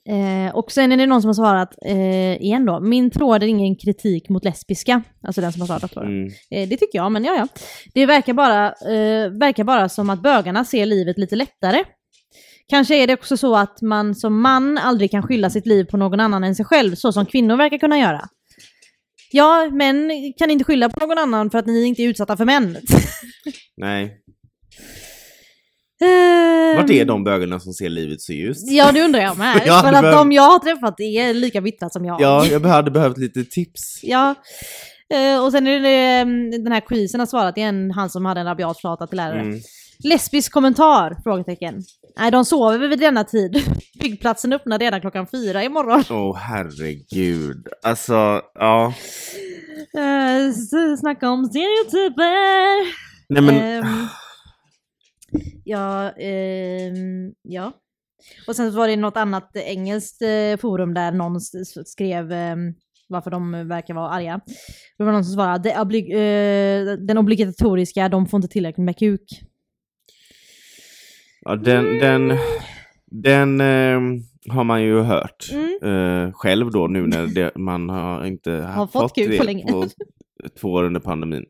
[0.09, 3.47] Eh, och sen är det någon som har svarat, eh, igen då, min tråd är
[3.47, 5.03] ingen kritik mot lesbiska.
[5.23, 6.11] Alltså den som har svarat tråden.
[6.11, 6.27] Mm.
[6.51, 7.47] Eh, det tycker jag, men ja ja.
[7.93, 11.83] Det verkar bara, eh, verkar bara som att bögarna ser livet lite lättare.
[12.67, 15.97] Kanske är det också så att man som man aldrig kan skylla sitt liv på
[15.97, 18.21] någon annan än sig själv, så som kvinnor verkar kunna göra.
[19.31, 22.45] Ja, män kan inte skylla på någon annan för att ni inte är utsatta för
[22.45, 22.77] män.
[23.77, 24.17] Nej.
[26.03, 28.71] Eh, Vart är de bögarna som ser livet så ljust?
[28.71, 29.61] Ja, det undrar jag med.
[29.65, 32.21] Ja, för att behöver- de jag har träffat är lika bittra som jag.
[32.21, 33.99] Ja, jag hade behövt lite tips.
[34.03, 34.35] Ja.
[35.13, 35.89] Eh, och sen är det
[36.21, 39.41] mm, den här quizen har svarat igen, han som hade en rabiat flata till lärare.
[39.41, 39.59] Mm.
[40.03, 41.17] Lesbisk kommentar?
[41.23, 41.81] Frågetecken.
[42.19, 43.63] Nej, de sover vid denna tid.
[44.01, 46.03] Byggplatsen öppnar redan klockan fyra imorgon.
[46.09, 47.67] Åh herregud.
[47.83, 48.93] Alltså, ja.
[49.97, 50.53] Uh,
[50.99, 53.10] snacka om stereotyper.
[53.31, 54.07] Nej men, Ehm,
[55.63, 57.73] ja, ehm, ja.
[58.47, 61.41] Och sen var det något annat engelskt eh, forum där någon
[61.85, 62.73] skrev ehm,
[63.07, 64.41] varför de verkar vara arga.
[64.97, 68.97] Det var någon som svarade, "Det oblig- eh, den obligatoriska, de får inte tillräckligt med
[68.99, 69.41] kuk.
[71.41, 72.37] ja, den, den,
[73.05, 75.79] den ehm, har man ju hört Mm.
[76.27, 79.65] eh, själv då nu när det, man har inte Har fått kuk det på länge.
[79.71, 79.87] på
[80.59, 81.45] två år under pandemin.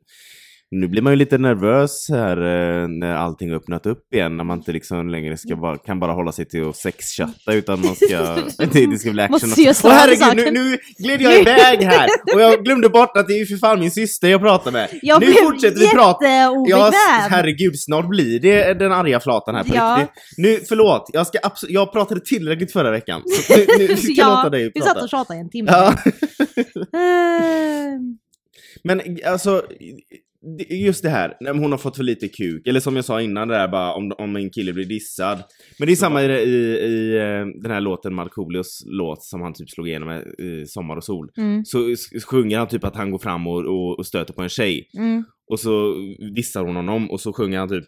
[0.74, 4.58] Nu blir man ju lite nervös här eh, när allting öppnat upp igen, när man
[4.58, 8.18] inte liksom längre ska bara, kan bara hålla sig till att sexchatta utan man ska,
[8.58, 9.32] det, det ska bli action.
[9.50, 12.10] Måste se Åh snabbt herregud, nu, nu gled jag iväg här!
[12.36, 14.90] Och jag glömde bort att det är ju för fan min syster jag pratar med.
[15.02, 16.26] Jag nu fortsätter vi prata.
[16.68, 19.98] Ja, s- herregud, snart blir det den arga flatan här på Ja.
[20.02, 20.24] riktigt.
[20.38, 23.22] Nu, förlåt, jag, ska jag pratade tillräckligt förra veckan.
[23.48, 24.94] Så nu, nu ska jag låta dig vi prata.
[24.94, 25.72] satt och tjatade i en timme.
[25.72, 25.94] Ja.
[27.00, 28.18] Ehm,
[28.84, 29.64] Men alltså,
[30.70, 33.48] just det här, när hon har fått för lite kuk, eller som jag sa innan
[33.48, 35.44] det där bara om, om en kille blir dissad.
[35.80, 39.54] Men det är samma i, i, i eh, den här låten, Markoolios låt som han
[39.54, 41.30] typ slog igenom med i Sommar och sol.
[41.38, 41.96] mm, Så
[42.28, 44.90] sjunger han typ att han går fram och, och, och stöter på en tjej.
[44.98, 45.96] mm, Och så
[46.36, 47.86] dissar hon honom och så sjunger han typ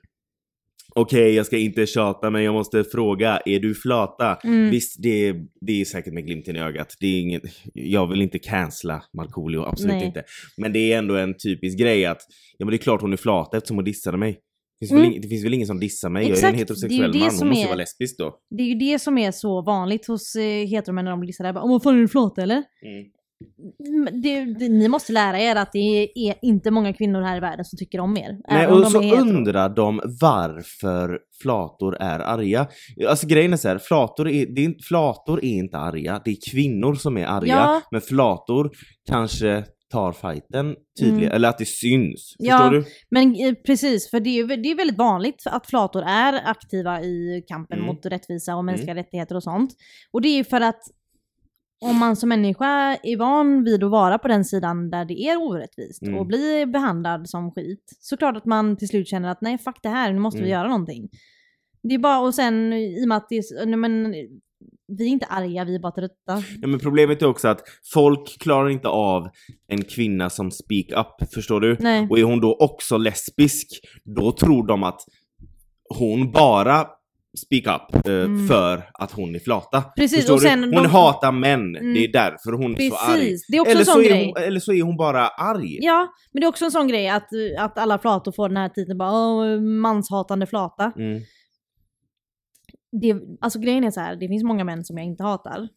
[0.96, 4.36] Okej, jag ska inte tjata men jag måste fråga, är du flata?
[4.44, 4.70] mm.
[4.70, 6.94] Visst, det det är säkert med glimten i ögat.
[7.00, 7.42] Det är inget,
[7.74, 10.06] jag vill inte cancella Markoolio, absolut Nej.
[10.06, 10.24] inte.
[10.58, 12.22] Men det är ändå en typisk grej att,
[12.58, 14.40] ja men det är klart hon är flata eftersom hon dissade mig.
[14.80, 15.12] Det finns, Mm.
[15.12, 16.22] väl, det finns väl ingen som dissar mig?
[16.24, 18.38] jag är Exakt, en det är heterosexuell det man, hon måste är- vara lesbisk då.
[18.58, 21.54] Det är ju det som är så vanligt hos eh, heteromän när de blir sådär,
[21.58, 22.56] "Åh, vad fan är du flata eller?
[22.56, 23.06] Mm,
[24.24, 27.66] Det, det, ni måste lära er att det är inte många kvinnor här i världen
[27.66, 28.38] som tycker om er.
[28.50, 32.68] Nej, och så undrar de varför flator är arga.
[33.10, 36.32] Alltså grejen är så här, flator är, det är, inte- flator är inte arga, det
[36.32, 37.48] är kvinnor som är arga.
[37.56, 37.82] Ja.
[37.92, 38.72] Men flator
[39.10, 41.36] kanske tar fighten tydligare, Mm.
[41.36, 42.36] eller att det syns.
[42.40, 42.58] Ja.
[42.58, 42.86] Förstår du?
[43.10, 47.44] Men eh, precis, för det är det är väldigt vanligt att flator är aktiva i
[47.48, 47.88] kampen Mm.
[47.88, 49.72] mot rättvisa och mänskliga rättigheter och sånt.
[50.12, 50.82] Och det är ju för att
[51.84, 55.38] om man som människa är van vid att vara på den sidan där det är
[55.42, 56.18] orättvist Mm.
[56.20, 59.76] och blir behandlad som skit, så klart att man till slut känner att nej fuck
[59.84, 60.52] det här, nu måste vi Mm.
[60.60, 61.10] göra någonting.
[61.84, 64.12] Det är bara, och sen i och med att det är, nej, men,
[64.98, 66.44] vi är inte arga, vi är bara trötta.
[66.62, 67.62] Ja, men problemet är också att
[67.94, 69.30] folk klarar inte av
[69.68, 71.78] en kvinna som speak up, förstår du?
[71.80, 72.08] Nej.
[72.10, 73.68] Och är hon då också lesbisk,
[74.04, 75.02] då tror de att
[76.00, 76.88] hon bara
[77.38, 78.48] speak up eh, Mm.
[78.48, 79.82] för att hon är flata.
[79.82, 80.68] Precis, Förstår och sen du?
[80.68, 81.94] Hon de- hatar män, Mm.
[81.94, 83.20] det är därför hon är så arg.
[83.20, 84.34] Precis, det är också Eller en så, sån är grej.
[84.36, 85.78] hon, eller så är hon bara arg.
[85.82, 87.28] Ja, men det är också en sån grej att,
[87.60, 90.92] att alla flator får den här titeln bara "Åh, manshatande flata.
[90.98, 91.22] Mm.
[93.02, 95.68] Det, alltså grejen är så här, det finns många män som jag inte hatar.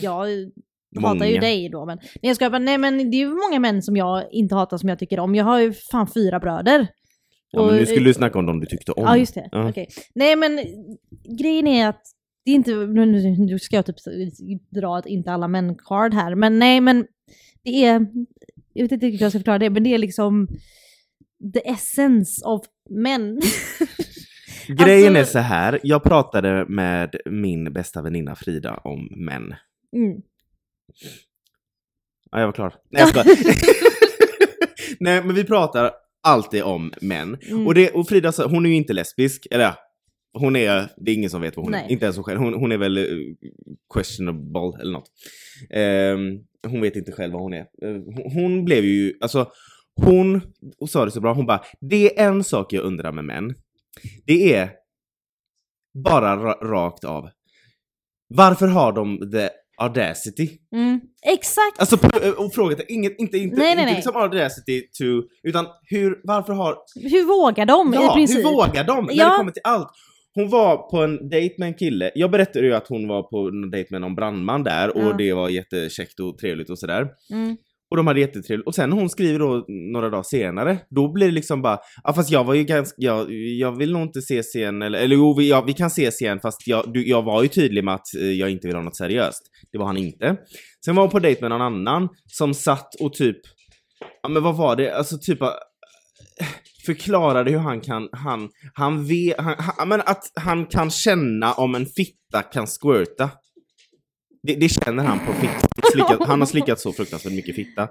[0.00, 0.12] Jag
[1.02, 1.40] hatar ju Många.
[1.40, 4.24] dig då men, nej jag ska, nej men det är ju många män som jag
[4.32, 5.34] inte hatar som jag tycker om.
[5.34, 6.86] Jag har ju fan fyra bröder.
[7.52, 9.02] Ja, men nu skulle du snacka om dem du tyckte om.
[9.04, 9.68] Ja just det, Ja.
[9.68, 9.88] okej.
[10.14, 10.60] Nej men
[11.38, 12.02] grejen är att
[12.44, 13.96] det är inte, nu, ska jag typ
[14.70, 17.06] dra ett inte alla män-card här, men nej men
[17.64, 18.06] det är,
[18.72, 20.48] jag vet inte hur jag ska förklara det, men det är liksom
[21.54, 23.40] the essence of män.
[24.68, 25.80] Grejen Alltså- är så här.
[25.82, 29.54] jag pratade med min bästa väninna Frida om män.
[29.96, 30.20] Mm.
[32.30, 32.74] Ja, jag var klar.
[32.90, 33.26] Nej, jag skojar.
[35.00, 35.90] Nej, men vi pratar
[36.22, 37.38] alltid om män.
[37.42, 37.66] Mm.
[37.66, 39.74] Och, det, och Frida, hon är ju inte lesbisk, eller
[40.38, 41.84] hon är, det är ingen som vet vad hon Nej.
[41.86, 41.92] är.
[41.92, 42.40] Inte ens hon själv.
[42.40, 43.04] Hon, hon är väl eh,
[43.94, 45.10] questionable eller något.
[45.70, 47.60] Ehm, hon vet inte själv vad hon är.
[47.60, 49.50] Eh, hon, hon blev ju, alltså
[50.00, 50.40] hon
[50.78, 53.54] och sa det så bra, hon bara, det är en sak jag undrar med män.
[54.26, 54.70] Det är
[56.04, 57.28] bara ra- rakt av.
[58.34, 60.48] Varför har de the audacity?
[60.74, 61.00] Mm.
[61.26, 61.78] Exakt!
[61.80, 63.94] Alltså p- och frågat, inget, inte, inte, Nej, nej, inte nej.
[63.94, 65.04] liksom audacity to,
[65.42, 68.38] utan hur, varför har, Hur vågar de i ja, princip?
[68.38, 69.30] hur vågar de när Ja.
[69.30, 69.88] det kommer till allt?
[70.34, 73.48] Hon var på en dejt med en kille, jag berättade ju att hon var på
[73.48, 75.12] en dejt med någon brandman där och Ja.
[75.18, 77.08] det var jättekäckt och trevligt och sådär.
[77.32, 77.56] Mm.
[77.92, 78.66] Och de hade jättetrevligt.
[78.66, 82.12] Och sen när hon skriver då några dagar senare, då blir det liksom bara, ja
[82.12, 85.34] fast jag var ju ganska, jag, jag vill nog inte ses igen, eller, eller jo
[85.38, 88.14] vi, ja, vi kan ses igen fast jag, du, jag var ju tydlig med att
[88.14, 89.42] eh, jag inte vill ha något seriöst.
[89.72, 90.36] Det var han inte.
[90.84, 93.36] Sen var hon på dejt med någon annan som satt och typ,
[94.22, 95.48] ja men vad var det, alltså typ eh,
[96.86, 101.74] förklarade hur han kan, han, han vet, han, han, men att han kan känna om
[101.74, 103.30] en fitta kan squirta.
[104.42, 105.68] Det, det känner han på fitta.
[105.92, 107.88] Slickat, han har slickat så fruktansvärt mycket fitta.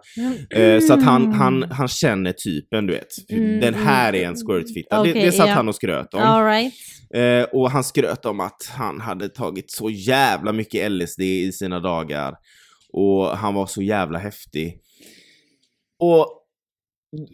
[0.49, 3.29] Eh, så att han, han, han känner typen, du vet.
[3.29, 4.29] Mm, Den här är mm.
[4.29, 5.03] en squirtfitta.
[5.03, 5.53] det, Okej, det satt ja.
[5.53, 6.45] han och skröt om.
[6.45, 6.73] Right.
[7.13, 11.79] Eh, och han skröt om att han hade tagit så jävla mycket LSD i sina
[11.79, 12.35] dagar.
[12.93, 14.79] Och han var så jävla häftig.
[15.99, 16.21] Och,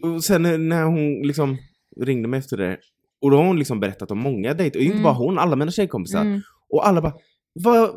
[0.02, 1.58] och sen när hon liksom
[2.00, 2.78] ringde mig efter det.
[3.22, 4.78] Och då har hon liksom berättat om många dejter.
[4.78, 5.02] Och inte Mm.
[5.02, 6.20] bara hon, alla mina tjejkompisar.
[6.20, 6.40] Mm.
[6.68, 7.14] Och alla bara,
[7.52, 7.90] vad,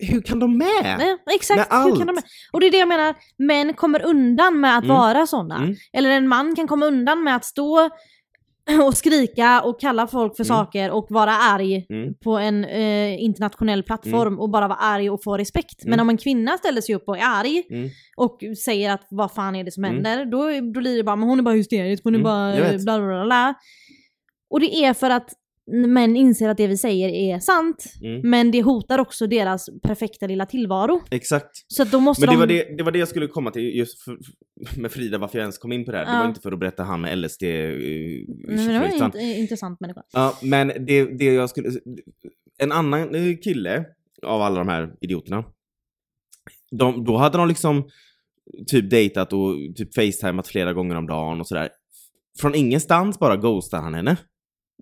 [0.00, 0.96] hur kan de med?
[0.98, 2.16] Nej, exakt, Med hur kan allt.
[2.18, 2.22] de...
[2.52, 4.96] Och det är det jag menar, män kommer undan med att Mm.
[4.96, 5.56] vara sådana.
[5.56, 5.74] Mm.
[5.92, 7.90] Eller en man kan komma undan med att stå
[8.86, 10.56] och skrika och kalla folk för Mm.
[10.56, 12.14] saker och vara arg Mm.
[12.14, 15.84] på en eh, internationell plattform och bara vara arg och få respekt.
[15.84, 16.00] Men Mm.
[16.06, 17.90] om en kvinna ställer sig upp och är arg Mm.
[18.16, 19.94] och säger att vad fan är det som Mm.
[20.04, 20.38] händer, då,
[20.74, 23.24] då blir det bara men hon är bara hysterisk, hon är Mm, bara bla bla,
[23.24, 23.54] bla.
[24.50, 25.30] Och det är för att
[25.72, 28.30] män inser att det vi säger är sant, Mm.
[28.30, 31.00] men det hotar också deras perfekta lilla tillvaro.
[31.10, 31.50] Exakt.
[31.68, 32.38] Så då måste Men det de...
[32.38, 34.18] var det, det var det jag skulle komma till just för,
[34.80, 36.04] med Frida, varför jag ens kom in på det här.
[36.04, 36.18] Det Ja.
[36.18, 39.36] var inte för att berätta han med LSD uh, Nej, men det var en int-
[39.38, 40.02] intressant människa.
[40.12, 41.70] Ja, men det, det jag skulle...
[42.58, 43.84] En annan eh, kille
[44.22, 45.44] av alla de här idioterna.
[46.70, 47.88] De, då hade de liksom
[48.66, 51.68] typ dejtat och typ facetimat flera gånger om dagen och sådär.
[52.40, 54.16] Från ingenstans bara ghostar han henne.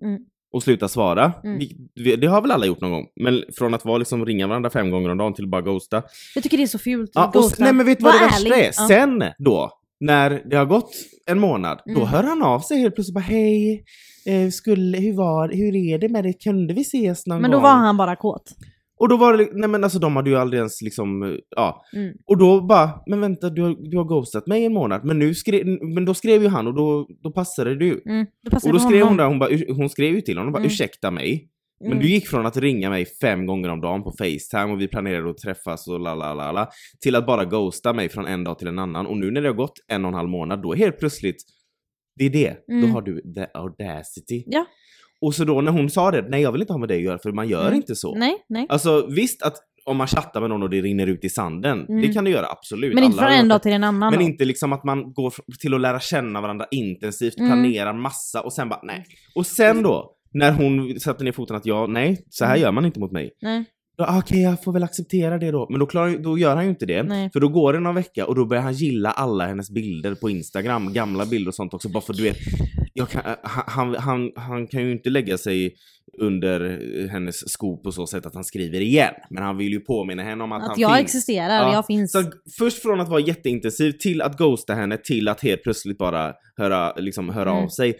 [0.01, 0.19] Mm.
[0.51, 1.33] Och slutar svara.
[1.43, 1.59] Mm.
[1.95, 3.05] Vi, det har väl alla gjort någon gång.
[3.21, 6.03] Men från att vara liksom ringa varandra fem gånger om dagen till bara ghosta.
[6.35, 7.11] Jag tycker det är så fult.
[7.13, 8.63] Ja, att och, nej men vet du vad det värsta är?
[8.77, 8.87] Ja.
[8.87, 10.91] Sen då, när det har gått
[11.25, 12.07] en månad, då Mm.
[12.07, 13.83] hör han av sig helt plötsligt bara hej,
[14.25, 17.59] eh, skulle, hur var hur är det med det, kunde vi ses någon Men gång?
[17.59, 18.43] då var han bara kåt.
[18.99, 21.81] Och då var det, nej men alltså de hade ju aldrig ens liksom, ja.
[21.95, 22.13] Mm.
[22.27, 25.33] Och då bara, men vänta du har, du har ghostat mig en månad, men nu
[25.33, 28.01] skrev, men då skrev ju han och då, då passade det ju.
[28.05, 28.25] Mm.
[28.43, 29.17] Det passar Och då skrev hon honom.
[29.17, 30.67] där, hon, bara, "Ur- hon skrev ju till honom, hon bara Mm.
[30.67, 31.49] ursäkta mig.
[31.81, 32.03] Men Mm.
[32.03, 35.29] du gick från att ringa mig fem gånger om dagen på Facetime och vi planerade
[35.29, 36.69] att träffas och la la la la
[37.01, 39.07] till att bara ghosta mig från en dag till en annan.
[39.07, 41.35] Och nu när det har gått en och en halv månad, då helt plötsligt,
[42.15, 42.55] det är det.
[42.67, 42.91] Då Mm.
[42.91, 44.43] har du the audacity.
[44.47, 44.65] Ja.
[45.21, 47.03] Och så då när hon sa det, nej jag vill inte ha med dig att
[47.03, 47.73] göra för man gör Mm.
[47.75, 48.15] inte så.
[48.15, 48.65] Nej, nej.
[48.69, 49.55] Alltså visst att
[49.85, 52.01] om man chattar med någon och det rinner ut i sanden, Mm.
[52.01, 52.95] det kan det göra absolut.
[52.95, 54.11] Men inte från en dag till en annan.
[54.11, 54.25] Men då.
[54.25, 57.49] inte liksom att man går till att lära känna varandra intensivt, Mm.
[57.51, 59.05] planerar massa och sen bara nej.
[59.35, 62.61] Och sen då, när hon sätter ner foten att ja, nej, så här Mm.
[62.63, 63.31] gör man inte mot mig.
[63.41, 63.65] Nej.
[63.99, 65.67] Ah, Okej, jag får väl acceptera det då.
[65.69, 67.03] Men då, klarar, då gör han ju inte det.
[67.03, 67.29] Nej.
[67.33, 70.29] För då går det någon vecka och då börjar han gilla alla hennes bilder på
[70.29, 71.89] Instagram, gamla bilder och sånt också.
[71.89, 72.37] Bara för du vet,
[73.09, 75.75] kan, han, han, han, han kan ju inte lägga sig
[76.19, 76.79] under
[77.11, 79.13] hennes sko på så sätt att han skriver igen.
[79.29, 81.01] Men han vill ju påminna henne om att, Att han jag finns.
[81.05, 82.11] existerar, Ja, jag finns.
[82.11, 82.23] Så
[82.59, 86.93] först från att vara jätteintensiv till att ghosta henne till att helt plötsligt bara höra,
[86.95, 87.63] liksom, höra Mm.
[87.63, 87.95] av sig.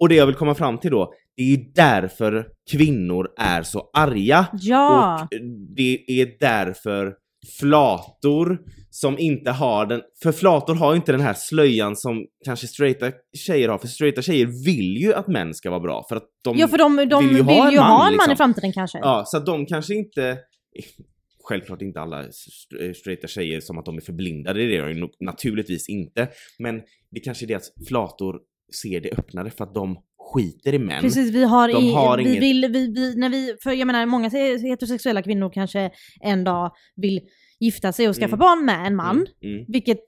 [0.00, 3.90] Och det jag vill komma fram till då, det är ju därför kvinnor är så
[3.92, 4.46] arga.
[4.52, 5.22] Ja!
[5.22, 5.28] Och
[5.76, 7.14] det är därför
[7.60, 8.58] flator
[8.90, 13.12] som inte har den, för flator har ju inte den här slöjan som kanske straighta
[13.36, 16.58] tjejer har, för straighta tjejer vill ju att män ska vara bra för att de
[16.58, 18.32] ja, för de, de vill vill ju ju ha en ha man, en man liksom.
[18.32, 18.98] i framtiden kanske.
[18.98, 20.38] Ja, så att de kanske inte...
[21.44, 25.08] Självklart inte alla st- straighta tjejer som att de är förblindade, det är de ju
[25.20, 26.28] naturligtvis inte.
[26.58, 28.38] Men det kanske är det att flator
[28.82, 29.98] ser det öppnare för att de
[30.34, 31.00] skiter i män.
[31.02, 34.06] Precis, vi har, i, har vi inget- vill, vi, vi, när vi, för jag menar
[34.06, 37.20] många heterosexuella kvinnor kanske en dag vill
[37.60, 38.38] gifta sig och skaffa Mm.
[38.38, 39.16] barn med en man.
[39.16, 39.64] Mm, mm.
[39.68, 39.98] Vilket,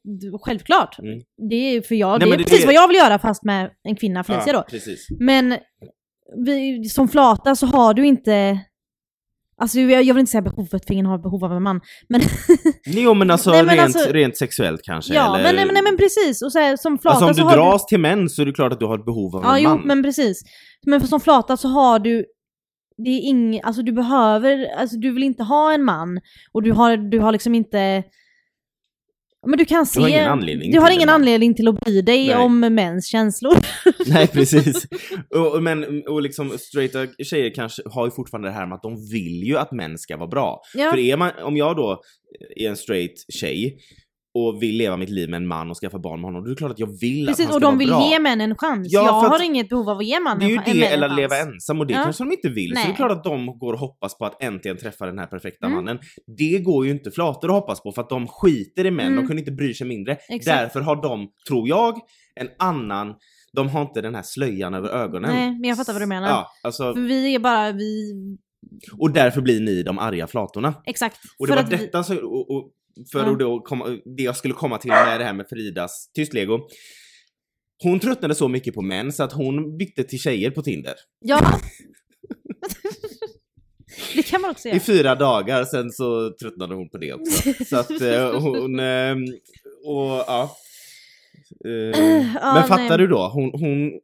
[0.42, 0.98] självklart.
[0.98, 1.20] Mm.
[1.50, 3.44] Det är för jag, Nej, det är det- precis det- vad jag vill göra fast
[3.44, 4.62] med en kvinna, Felicia Ja, då.
[4.70, 5.06] precis.
[5.20, 5.56] Men
[6.46, 8.58] vi, som flata så har du inte
[9.60, 11.80] Alltså jag, jag vill inte säga behovet, för ingen har behov av en man.
[12.08, 12.20] Men
[12.86, 15.14] Jo men alltså, Nej, men rent, alltså- rent sexuellt kanske.
[15.14, 15.44] ja, eller...
[15.44, 16.42] men, nej, men, nej men precis.
[16.42, 18.72] Och så här, som flata Alltså om du dras till män så är det klart
[18.72, 19.80] att du har ett behov av Ja, en jo, man.
[19.86, 20.42] men precis.
[20.86, 22.24] Men för som flata så har du
[23.04, 26.20] det är ing, alltså du behöver, alltså du vill inte ha en man
[26.52, 28.02] och du har, du har liksom inte
[29.46, 30.00] men du kan se...
[30.00, 32.36] har ingen anledning Du har ingen anledning till att bry dig Nej.
[32.36, 33.54] om mäns känslor.
[34.06, 34.86] Nej precis.
[35.34, 38.82] och, och- men och liksom straighta tjejer kanske har ju fortfarande det här med att
[38.82, 40.60] de vill ju att män ska vara bra.
[40.74, 40.90] Ja.
[40.90, 42.02] För är man, om jag då
[42.56, 43.76] är en straight tjej
[44.34, 46.54] och vill leva mitt liv med en man och skaffa barn med honom, då är
[46.54, 48.10] det klart att jag vill Precis, att han och ska de vara vill bra.
[48.10, 48.86] ge män en chans.
[48.90, 50.92] Ja, jag har inget behov av att ge mannen Det är ju en- det, en
[50.92, 51.16] eller att chans.
[51.20, 52.02] leva ensam och det Ja.
[52.04, 52.68] kanske de inte vill.
[52.70, 52.96] Så det är Nej.
[52.96, 55.76] klart att de går och hoppas på att äntligen träffa den här perfekta Mm.
[55.76, 55.98] mannen.
[56.38, 59.16] Det går ju inte flator att hoppas på för att de skiter i män, Mm.
[59.20, 60.12] de kunde inte bry sig mindre.
[60.28, 60.44] Exakt.
[60.58, 61.94] Därför har de, tror jag,
[62.40, 63.14] en annan,
[63.52, 65.30] de har inte den här slöjan över ögonen.
[65.34, 66.28] Nej, men jag fattar vad du menar.
[66.28, 68.12] Ja, alltså, För vi är bara, vi...
[68.98, 70.74] och därför blir ni de arga flatorna.
[70.86, 71.16] Exakt.
[71.38, 72.70] Och det för var att vi- detta som, och, och,
[73.12, 76.32] för att då komma, det jag skulle komma till med det här med Fridas, tyst
[76.32, 76.58] lego.
[77.82, 80.94] Hon tröttnade så mycket på män så att hon bytte till tjejer på Tinder.
[81.20, 81.40] Ja.
[84.14, 84.76] det kan man också göra.
[84.76, 87.64] I fyra dagar, sen så tröttnade hon på det också.
[87.64, 89.16] Så att eh, hon, eh,
[89.84, 90.56] och ja.
[91.64, 92.00] Eh,
[92.34, 92.98] Ja, men fattar nej.
[92.98, 93.28] du då?
[93.28, 94.00] Hon, hon,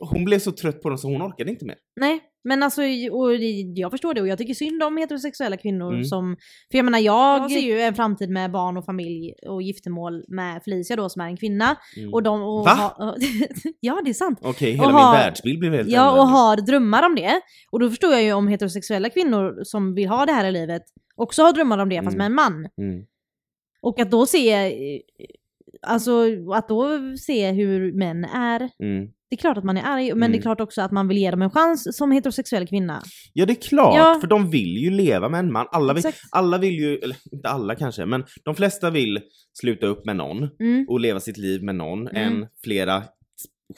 [0.00, 1.76] hon blev så trött på dem så hon orkade inte mer.
[2.00, 3.34] Nej, men alltså och
[3.74, 6.04] jag förstår det och jag tycker synd om heterosexuella kvinnor Mm.
[6.04, 6.36] som...
[6.70, 10.62] För jag menar jag ser ju en framtid med barn och familj och giftermål med
[10.64, 11.76] Felicia då som är en kvinna.
[11.96, 12.14] Mm.
[12.14, 12.42] Och de...
[12.42, 12.70] Och Va?
[12.70, 13.16] ha-
[13.80, 14.38] ja det är sant.
[14.42, 17.40] Okej, och hela har- min världsbild blev helt Ja, och har drömmar om det.
[17.70, 20.82] Och då förstår jag ju om heterosexuella kvinnor som vill ha det här i livet
[21.16, 22.18] också har drömmar om det fast Mm.
[22.18, 22.68] med en man.
[22.78, 23.04] Mm.
[23.82, 24.72] Och att då se,
[25.86, 28.60] alltså att då se hur män är.
[28.60, 29.06] Mm.
[29.30, 30.32] Det är klart att man är arg, men Mm.
[30.32, 33.02] det är klart också att man vill ge dem en chans som heterosexuell kvinna.
[33.32, 34.18] Ja det är klart, Ja.
[34.20, 35.66] för de vill ju leva med en man.
[35.70, 36.28] Alla vill, Exakt.
[36.32, 39.20] alla vill ju, eller inte alla kanske, men de flesta vill
[39.60, 40.86] sluta upp med någon Mm.
[40.88, 42.32] och leva sitt liv med någon, Mm.
[42.42, 43.02] en, flera,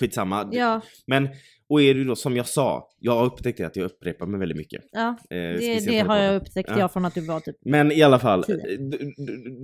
[0.00, 0.48] skitsamma.
[0.52, 1.28] Ja, Men,
[1.74, 4.40] och är det då som jag sa, jag har upptäckt det att jag upprepar mig
[4.40, 4.82] väldigt mycket.
[4.92, 5.08] ja.
[5.08, 6.78] Eh, Det, speciellt det har jag upptäckt Ja.
[6.78, 7.56] jag från att du var typ...
[7.64, 8.56] Men i alla fall, eh,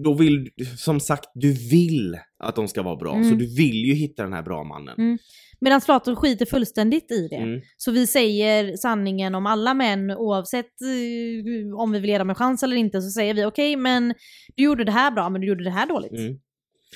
[0.04, 3.14] då vill, som sagt, du vill att de ska vara bra.
[3.14, 3.30] Mm.
[3.30, 4.94] Så du vill ju hitta den här bra mannen.
[4.98, 5.18] Mm.
[5.60, 7.36] Medan Platon skiter fullständigt i det.
[7.36, 7.60] Mm.
[7.76, 12.36] Så vi säger sanningen om alla män oavsett eh, om vi vill ge dem en
[12.36, 14.14] chans eller inte så säger vi okej men
[14.56, 16.12] du gjorde det här bra men du gjorde det här dåligt.
[16.12, 16.38] Mm.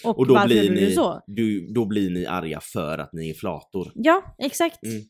[0.04, 1.20] Och, Och då blir, ni, så?
[1.26, 3.92] du, då blir ni arga för att ni är flator.
[3.94, 4.84] Ja, exakt.
[4.84, 5.02] Mm.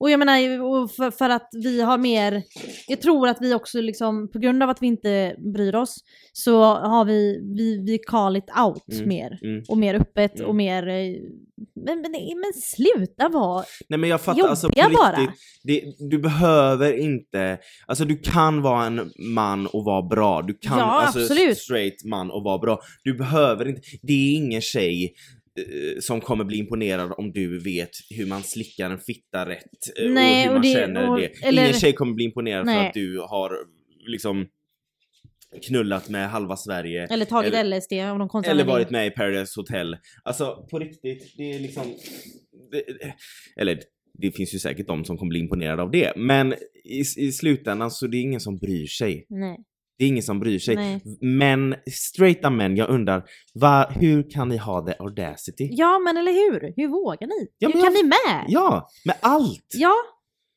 [0.00, 2.42] Och jag menar, för, att vi har mer,
[2.88, 5.96] jag tror att vi också liksom, på grund av att vi inte bryr oss,
[6.32, 9.08] så har vi, vi, vi call it out Mm.
[9.08, 9.38] mer.
[9.42, 9.62] Mm.
[9.68, 10.48] Och mer öppet Mm.
[10.48, 10.94] och mer, eh,
[11.84, 15.16] men, men, men sluta vara, Nej men jag fattar, Jobbiga alltså på bara.
[15.16, 20.54] riktigt, det, du behöver inte, alltså du kan vara en man och vara bra, du
[20.54, 21.58] kan, Ja, alltså absolut.
[21.58, 22.80] straight man och vara bra.
[23.04, 25.14] Du behöver inte, det är ingen tjej
[26.00, 29.64] som kommer bli imponerad om du vet hur man slickar en fitta rätt
[30.00, 31.42] eh, Nej, och hur och man det- känner och- det.
[31.46, 32.86] eller- Ingen tjej kommer bli imponerad för Nej.
[32.88, 33.52] att du har
[34.06, 34.46] liksom
[35.66, 39.10] knullat med halva Sverige eller tagit Eller- LSD av någon konstig eller varit med i
[39.10, 39.96] Paradise Hotel.
[40.24, 41.82] Alltså på riktigt, det är liksom...
[42.72, 42.82] Det,
[43.60, 43.80] eller
[44.18, 46.12] det finns ju säkert de som kommer bli imponerade av det.
[46.16, 46.52] Men
[46.84, 49.26] i, i slutändan så det är ingen som bryr sig.
[49.28, 49.58] Nej,
[50.00, 50.74] Det är ingen som bryr sig.
[50.76, 51.00] nej.
[51.20, 55.68] Men straighta män, jag undrar, va, hur kan ni ha the audacity?
[55.70, 56.72] Ja men eller hur?
[56.76, 57.48] Hur vågar ni?
[57.58, 58.44] Ja, hur men kan ni med?
[58.48, 59.66] Ja, med allt!
[59.74, 59.94] Ja,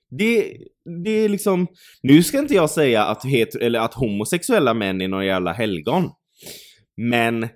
[0.10, 0.58] Det,
[1.04, 1.68] det är liksom,
[2.02, 6.10] nu ska inte jag säga att, het, eller att homosexuella män är några jävla helgon.
[6.98, 7.48] Men,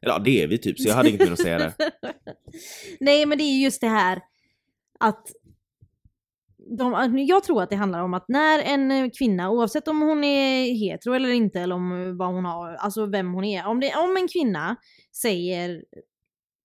[0.00, 1.72] ja det är vi typ, så jag hade inget mer att säga där.
[3.00, 4.20] Nej men det är ju just det här
[5.00, 5.26] att
[6.76, 10.02] de, ah, jag tror att det handlar om att när en eh, kvinna, oavsett om
[10.02, 13.66] hon är hetero eller inte eller om eh, vad hon har, alltså vem hon är.
[13.66, 14.76] Om, det, om en kvinna
[15.22, 15.84] säger,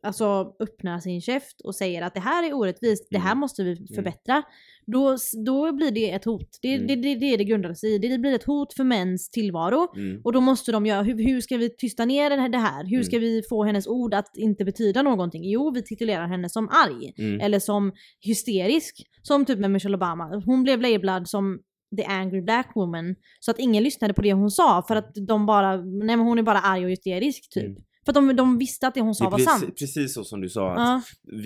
[0.04, 3.40] alltså öppnar sin käft och säger att det här är orättvist, det här Mm.
[3.40, 4.44] måste vi förbättra.
[4.86, 6.60] Då, då blir det ett hot.
[6.62, 6.88] Det, Mm.
[6.88, 7.98] det, det, det är det grundar sig i.
[7.98, 9.96] Det blir ett hot för mäns tillvaro.
[9.96, 10.22] Mm.
[10.24, 12.86] Och då måste de göra, hur, hur ska vi tysta ner det här-?
[12.90, 15.44] Hur ska vi få hennes ord att inte betyda någonting?
[15.50, 17.14] Jo, vi titulerar henne som arg.
[17.18, 17.42] Mm.
[17.42, 17.92] Eller som
[18.26, 19.06] hysterisk.
[19.22, 20.42] Som typ med Michelle Obama.
[20.46, 21.60] Hon blev labelad som
[21.98, 23.16] the angry black woman.
[23.40, 26.40] Så att ingen lyssnade på det hon sa för att de bara, nej men hon
[26.40, 27.78] är bara arg och hysterisk typ.
[28.06, 29.78] För att de, de visste att det hon Det sa är var precis, sant.
[29.80, 30.74] precis så som du sa.
[30.74, 31.04] Att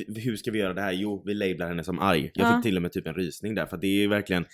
[0.08, 0.92] vi, hur ska vi göra det här?
[0.92, 2.32] Jo, vi lablar henne som arg.
[2.34, 2.56] Jag Ja.
[2.56, 4.46] fick till och med typ en rysning där för det är ju verkligen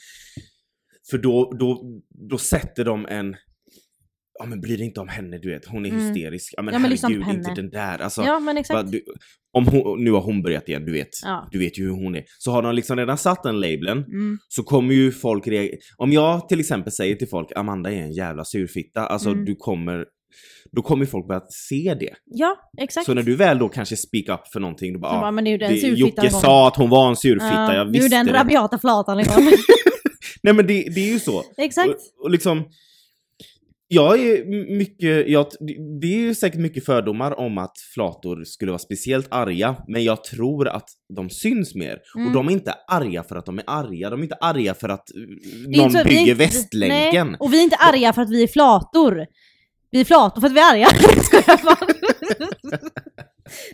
[1.09, 1.99] För då, då,
[2.29, 3.35] då sätter de en
[4.41, 6.01] Ja men bry dig inte om henne du vet, hon är Mm.
[6.05, 6.53] hysterisk.
[6.57, 7.99] Ja men, Ja, men lyssna herregud, på inte den där.
[7.99, 8.91] Alltså, ja men exakt.
[8.91, 9.01] du,
[9.51, 11.07] om hon, nu har hon börjat igen, du vet.
[11.23, 11.49] Ja.
[11.51, 12.23] Du vet ju hur hon är.
[12.39, 14.37] Så har de liksom redan satt den labeln Mm.
[14.47, 15.77] så kommer ju folk reagera.
[15.97, 19.45] Om jag till exempel säger till folk Amanda är en jävla surfitta, alltså Mm.
[19.45, 20.05] du kommer
[20.71, 22.13] då kommer folk börja se det.
[22.25, 23.05] Ja, exakt.
[23.05, 25.49] Så när du väl då kanske speak up för någonting, då bara, bara, men det
[25.49, 28.17] är ju den det, Jocke sa att hon var en surfitta, jag nu är visste
[28.17, 28.33] den det.
[28.33, 29.43] rabiata flatan liksom.
[30.43, 31.43] Nej men det, det är ju så.
[31.57, 31.89] exakt.
[31.89, 32.65] Och, och liksom,
[33.91, 34.45] jag är
[34.77, 35.45] mycket, jag,
[36.01, 40.23] det är ju säkert mycket fördomar om att flator skulle vara speciellt arga, men jag
[40.23, 41.97] tror att de syns mer.
[42.15, 42.27] Mm.
[42.27, 44.89] Och de är inte arga för att de är arga, de är inte arga för
[44.89, 45.23] att uh,
[45.67, 47.27] Det är någon inte vi bygger inte- Västlänken.
[47.27, 49.25] Nej, och vi är inte arga för att vi är flator.
[49.91, 50.87] Vi är flator för att vi är arga.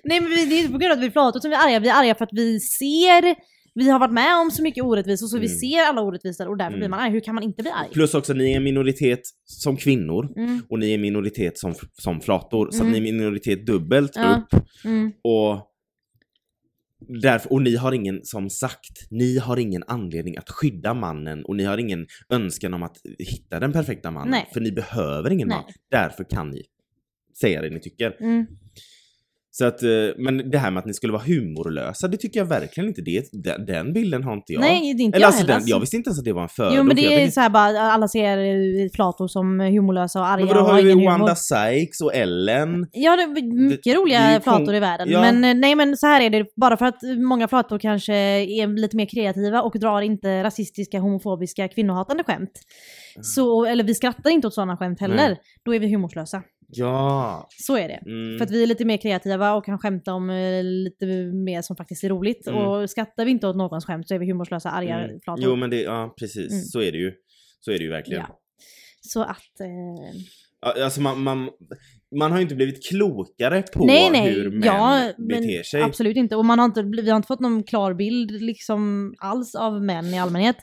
[0.03, 1.55] Nej men vi, det är inte på grund av att vi är flator som vi
[1.55, 3.35] är arga, vi är arga för att vi ser,
[3.73, 5.57] vi har varit med om så mycket orättvisor så vi Mm.
[5.59, 6.79] ser alla orättvisor och därför Mm.
[6.79, 7.11] blir man arg.
[7.11, 7.89] Hur kan man inte bli arg?
[7.93, 11.73] Plus också, ni är en minoritet som kvinnor Mm, och ni är en minoritet som,
[11.93, 12.71] som flator.
[12.71, 12.91] Så Mm.
[12.91, 14.35] ni är en minoritet dubbelt Ja.
[14.53, 14.61] upp.
[14.85, 15.71] mm, Och,
[17.07, 21.55] därför, och ni har ingen, som sagt, ni har ingen anledning att skydda mannen och
[21.55, 24.31] ni har ingen önskan om att hitta den perfekta mannen.
[24.31, 24.49] Nej.
[24.53, 25.57] För ni behöver ingen Nej.
[25.57, 25.65] man.
[25.91, 26.63] Därför kan ni
[27.39, 28.17] säga det ni tycker.
[28.19, 28.45] mm.
[29.57, 32.45] Så att, eh, men det här med att ni skulle vara humorlösa, det tycker jag
[32.45, 33.01] verkligen inte.
[33.01, 34.61] Det, den, den bilden har inte jag.
[34.61, 35.59] Nej, det är inte Eller jag alltså, heller.
[35.59, 36.73] den, jag visste inte ens att det var en fördom.
[36.77, 40.45] Jo men det är så här bara, alla ser eh, flator som humorlösa och arga
[40.45, 41.11] Men och har ju ingen humor.
[41.11, 42.87] Wanda Sykes och Ellen.
[42.91, 45.09] Ja, det är mycket det roliga ju flator i världen.
[45.09, 45.21] Ja.
[45.21, 48.67] Men eh, nej men så här är det, bara för att många flator kanske är
[48.67, 52.51] lite mer kreativa och drar inte rasistiska, homofobiska, kvinnohatande skämt.
[53.21, 55.15] Så, eller vi skrattar inte åt sådana skämt heller.
[55.15, 55.37] Nej.
[55.65, 56.41] Då är vi humorslösa.
[56.67, 57.47] Ja.
[57.49, 57.99] Så är det.
[58.05, 58.37] Mm.
[58.37, 61.75] För att vi är lite mer kreativa och kan skämta om eh, lite mer som
[61.75, 62.47] faktiskt är roligt.
[62.47, 62.61] Mm.
[62.61, 65.19] Och skrattar vi inte åt någons skämt så är vi humorslösa, arga Mm.
[65.23, 65.45] flator.
[65.45, 66.51] Jo men det, ja precis.
[66.51, 66.63] Mm.
[66.63, 67.13] Så är det ju.
[67.59, 68.23] Så är det ju verkligen.
[68.29, 68.39] Ja.
[69.01, 69.59] Så att...
[69.59, 70.21] Eh,
[70.83, 71.49] Alltså man, man,
[72.19, 74.29] man har ju inte blivit klokare på nej, nej.
[74.33, 75.81] hur män ja, beter sig.
[75.81, 76.35] Absolut inte.
[76.35, 80.05] Och man har inte, vi har inte fått någon klar bild liksom alls av män
[80.05, 80.57] i allmänhet.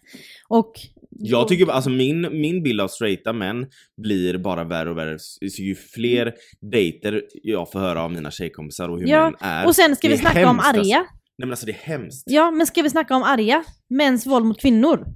[0.49, 0.73] Och...
[1.19, 3.67] Jag tycker alltså min, min bild av straighta män
[4.03, 5.19] blir bara värre och värre.
[5.19, 6.33] Så ju fler
[6.71, 9.67] dejter jag får höra av mina tjejkompisar och hur Ja, män är.
[9.67, 10.81] Och sen ska vi snacka om hemskt, alltså.
[10.81, 10.99] arga.
[11.39, 12.23] Nej men alltså det är hemskt.
[12.27, 13.65] Ja, men ska vi snacka om arga?
[13.91, 15.07] Mäns våld mot kvinnor.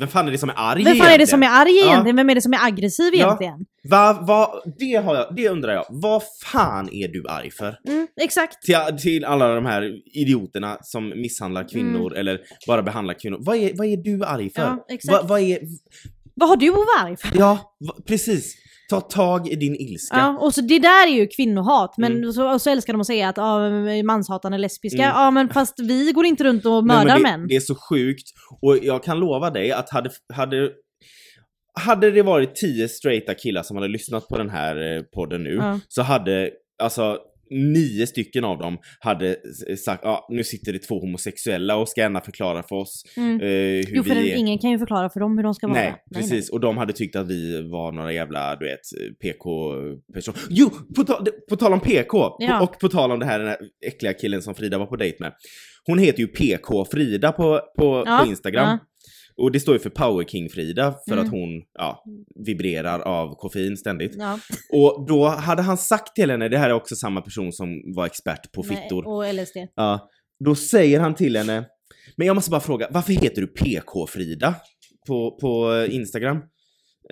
[0.00, 1.28] Vem fan är det som är arg Vem fan är det egentligen?
[1.28, 1.84] som är arg Ja.
[1.86, 2.16] egentligen?
[2.16, 3.24] Vem är det som är aggressiv Ja.
[3.26, 3.66] egentligen?
[3.88, 5.84] Va, va, det, har jag, det undrar jag.
[5.90, 7.78] Vad fan är du arg för?
[7.88, 8.62] Mm, exakt.
[8.62, 12.20] Till, till alla de här idioterna som misshandlar kvinnor Mm.
[12.20, 13.38] eller bara behandlar kvinnor.
[13.40, 14.62] Vad är, vad är du arg för?
[14.62, 15.12] Ja, exakt.
[15.12, 15.58] Va, vad är,
[16.34, 17.38] Vad har du att vara arg för?
[17.38, 17.76] ja,
[18.06, 18.54] precis.
[18.90, 20.16] Ta tag i din ilska.
[20.16, 22.32] Ja, och så det där är ju kvinnohat, men Mm.
[22.32, 23.58] så, så älskar de att säga att ah,
[24.04, 25.02] manshatarna är lesbiska.
[25.02, 25.16] Mm.
[25.16, 27.46] Ja men fast vi går inte runt och Nej, mördar men det, män.
[27.48, 28.28] Det är så sjukt
[28.62, 30.70] och jag kan lova dig att hade, hade,
[31.80, 35.54] hade det varit tio straighta killar som hade lyssnat på den här eh, podden nu
[35.54, 35.80] Ja.
[35.88, 36.50] så hade
[36.82, 37.18] alltså
[37.50, 42.00] nio stycken av dem hade s- sagt ja nu sitter det två homosexuella och ska
[42.00, 43.40] gärna förklara för oss Mm.
[43.40, 44.36] eh, hur Jo för vi är.
[44.36, 45.78] ingen kan ju förklara för dem hur de ska vara.
[45.78, 46.50] Nej, precis.
[46.50, 48.80] Och de hade tyckt att vi var några jävla, du vet,
[49.22, 50.38] PK-personer.
[50.50, 52.36] Jo, på, ta på tal om PK!
[52.38, 52.58] Ja.
[52.58, 54.96] På, och på tal om det här, den här äckliga killen som Frida var på
[54.96, 55.32] dejt med.
[55.86, 58.68] Hon heter ju PK Frida på, på, Ja, på Instagram.
[58.68, 58.78] ja.
[59.38, 61.24] Och det står ju för Power King Frida för Mm.
[61.24, 62.04] att hon, ja,
[62.46, 64.12] vibrerar av koffein ständigt.
[64.18, 64.38] Ja.
[64.72, 68.06] Och då hade han sagt till henne, det här är också samma person som var
[68.06, 69.06] expert på Nej, fittor.
[69.08, 69.56] Och LSD.
[69.74, 70.08] Ja,
[70.44, 71.64] då säger han till henne,
[72.16, 74.54] men jag måste bara fråga, varför heter du PK-Frida
[75.08, 76.36] på, på Instagram?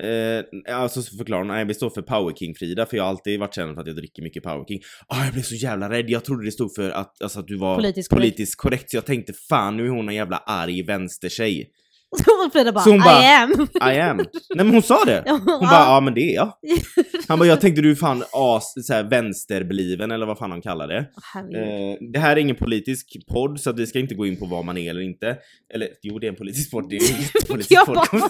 [0.02, 3.10] Eh, alltså så förklarar hon, nej det står för Power King Frida för jag har
[3.10, 4.80] alltid varit känd för att jag dricker mycket Power King.
[5.08, 7.56] Ah, jag blev så jävla rädd, jag trodde det stod för att, alltså, att du
[7.56, 8.22] var Politiskt korrekt.
[8.22, 11.70] politiskt korrekt så jag tänkte fan nu är hon en jävla arg vänstertjej.
[12.46, 13.50] Och Frida bara, Så hon bara- I am.
[13.94, 14.16] I am.
[14.16, 14.26] nej
[14.64, 15.22] men hon sa det.
[15.26, 16.52] Ja, Hon bara, ja men det är jag.
[17.28, 20.62] Han bara, jag tänkte du är fan as, så här, vänsterbliven eller vad fan han
[20.62, 20.96] kallar det.
[20.98, 24.46] Eh, det här är ingen politisk podd så att vi ska inte gå in på
[24.46, 25.36] vad man är eller inte.
[25.74, 26.90] Eller jo, det är en politisk podd.
[26.90, 27.84] Det är en jättepolitisk Ja.
[27.86, 28.22] podd.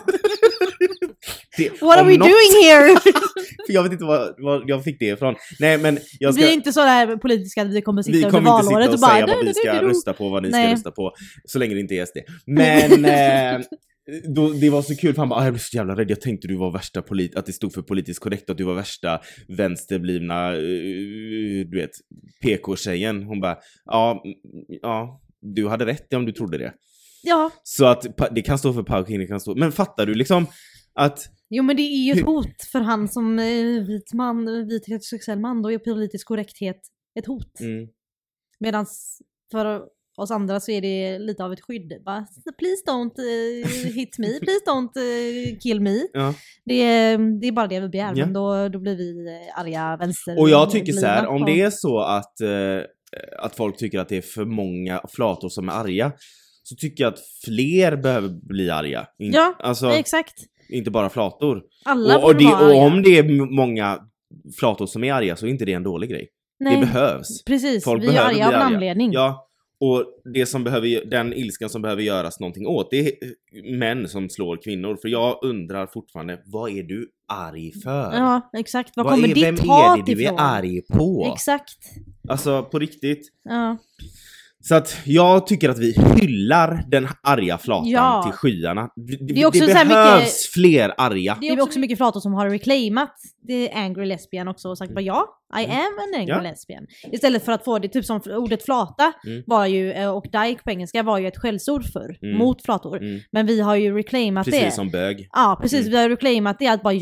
[1.57, 2.97] Det, What are we något- doing here?
[3.67, 5.35] För jag vet inte vad, vad jag fick det ifrån.
[5.61, 6.43] Nej men jag ska...
[6.43, 8.79] Vi är inte så där politiska att vi kommer sitta vi under kommer inte sitta
[8.89, 9.11] och och bara...
[9.11, 11.13] säga vad "Du, vi ska du, du." rösta på, vad ni ska rösta på.
[11.45, 12.17] Så länge det inte är SD.
[12.47, 13.65] Men eh,
[14.35, 16.21] då, det var så kul för han bara, "Ah, jag blev så jävla rädd, jag
[16.21, 19.21] tänkte du var värsta polit, att det stod för politiskt korrekt, att du var värsta
[19.49, 20.61] vänsterblivna, eh,
[21.67, 21.91] du vet,
[22.43, 23.23] PK-tjejen.
[23.23, 24.23] Hon bara, ja,
[24.83, 26.75] ja, du hade rätt om du trodde det.
[27.23, 30.15] Ja, Så att det kan stå för Power King, det kan stå, men fattar du
[30.15, 30.47] liksom
[30.95, 31.19] att
[31.51, 35.41] Jo men det är ju ett hot för han som eh, vit man, vit heterosexuell
[35.41, 36.81] man, då är politisk korrekthet
[37.19, 37.61] ett hot.
[37.61, 37.89] Mm.
[38.61, 38.87] Medan
[39.51, 39.83] för
[40.17, 41.93] oss andra så är det lite av ett skydd.
[42.05, 42.27] Bara,
[42.59, 46.01] please don't eh, hit me, please don't eh, kill me.
[46.13, 46.35] Ja.
[46.65, 48.25] Det är, det är bara det vi begär, Ja.
[48.25, 50.41] men då, då blir vi eh, arga vänster.
[50.41, 52.81] Och jag tycker så här, om det är så att, eh,
[53.39, 56.13] att folk tycker att det är för många flator som är arga,
[56.63, 59.07] så tycker jag att fler behöver bli arga.
[59.19, 60.35] In- Ja, alltså, Exakt.
[60.69, 61.63] inte bara flator.
[61.85, 63.99] Alla Och, och, det, och om det är många
[64.59, 66.29] flator som är arga så är inte det en dålig grej.
[66.61, 67.45] Nej, Det behövs.
[67.45, 69.13] Precis, Folk vi är arga av en anledning.
[69.13, 69.49] Ja,
[69.85, 70.05] och
[70.35, 73.15] det som behöver, den ilskan som behöver göras någonting åt, det är
[73.79, 74.99] män som slår kvinnor.
[75.03, 78.13] För jag undrar fortfarande, vad är du arg för?
[78.13, 78.97] Ja, exakt.
[78.97, 80.39] Var Vad kommer är, ditt vem hat är det du ifrån?
[80.39, 81.33] är arg på?
[81.35, 81.79] Exakt.
[82.29, 83.29] Alltså på riktigt.
[83.45, 83.77] Ja.
[84.69, 88.23] Så att jag tycker att vi hyllar den arga flatan Ja.
[88.23, 88.89] till skyarna.
[88.97, 91.39] Det, det, Det är också det så här behövs mycket- fler arga.
[91.41, 93.15] Det är också mycket flator som har reclaimat
[93.49, 95.27] är angry lesbian också och sagt bara ja,
[95.61, 96.45] I am an angry Mm.
[96.45, 96.51] Ja.
[96.51, 96.87] lesbian.
[97.13, 99.43] Istället för att få det, typ som ordet flata Mm.
[99.47, 102.39] var ju, eh, och dyke på engelska var ju ett skällsord för Mm.
[102.39, 102.97] mot flator.
[103.03, 103.21] Mm.
[103.33, 104.51] Men vi har ju reclaimat det.
[104.51, 105.29] Precis som bög.
[105.33, 105.81] Ja, precis.
[105.81, 105.91] Mm.
[105.91, 106.93] Vi har reclaimat det att bara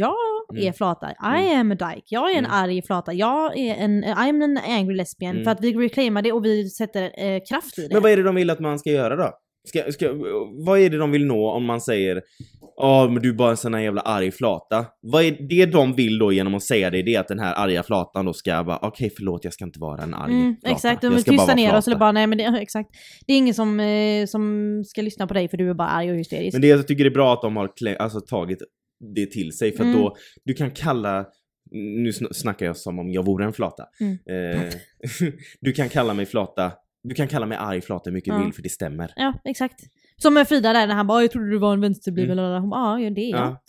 [0.54, 0.74] jag är Mm.
[0.74, 1.10] flata.
[1.10, 1.14] I
[1.52, 1.60] Mm.
[1.60, 2.06] am a dyke.
[2.08, 2.50] Jag är en Mm.
[2.56, 3.12] arg flata.
[3.12, 5.32] Jag är en, I'm an angry lesbian.
[5.32, 5.44] Mm.
[5.44, 7.94] För att vi reclaimar det och vi sätter eh, kraft i det.
[7.94, 9.30] Men vad är det de vill att man ska göra då?
[9.68, 10.12] Ska, ska,
[10.66, 12.22] vad är det de vill nå om man säger
[12.76, 14.84] Ja men du är bara en sån här jävla arg flata.
[15.02, 17.02] Vad är det de vill då genom att säga det?
[17.02, 19.78] Det är att den här arga flatan då ska bara okej förlåt jag ska inte
[19.80, 20.74] vara en arg Mm, flata.
[20.74, 22.90] exakt, de vill tysta ner oss flata." eller bara nej men det, exakt.
[23.26, 26.10] Det är ingen som, eh, som ska lyssna på dig för du är bara arg
[26.10, 26.52] och hysterisk.
[26.54, 28.58] Men det jag tycker det är bra att de har alltså, tagit
[29.14, 29.96] det till sig för Mm.
[29.96, 31.26] då, du kan kalla,
[31.70, 33.84] nu sn- snackar jag som om jag vore en flata.
[34.00, 34.18] Mm.
[34.56, 34.72] Eh,
[35.60, 36.72] du kan kalla mig flata,
[37.02, 38.38] du kan kalla mig arg flata hur mycket Ja.
[38.38, 39.12] du vill för det stämmer.
[39.16, 39.80] Ja, exakt.
[40.16, 42.44] Som med Frida där när han bara “jag trodde du var en vänsterbliven” Mm.
[42.44, 43.40] eller hon bara “ja, det är jag”.
[43.40, 43.62] Ja.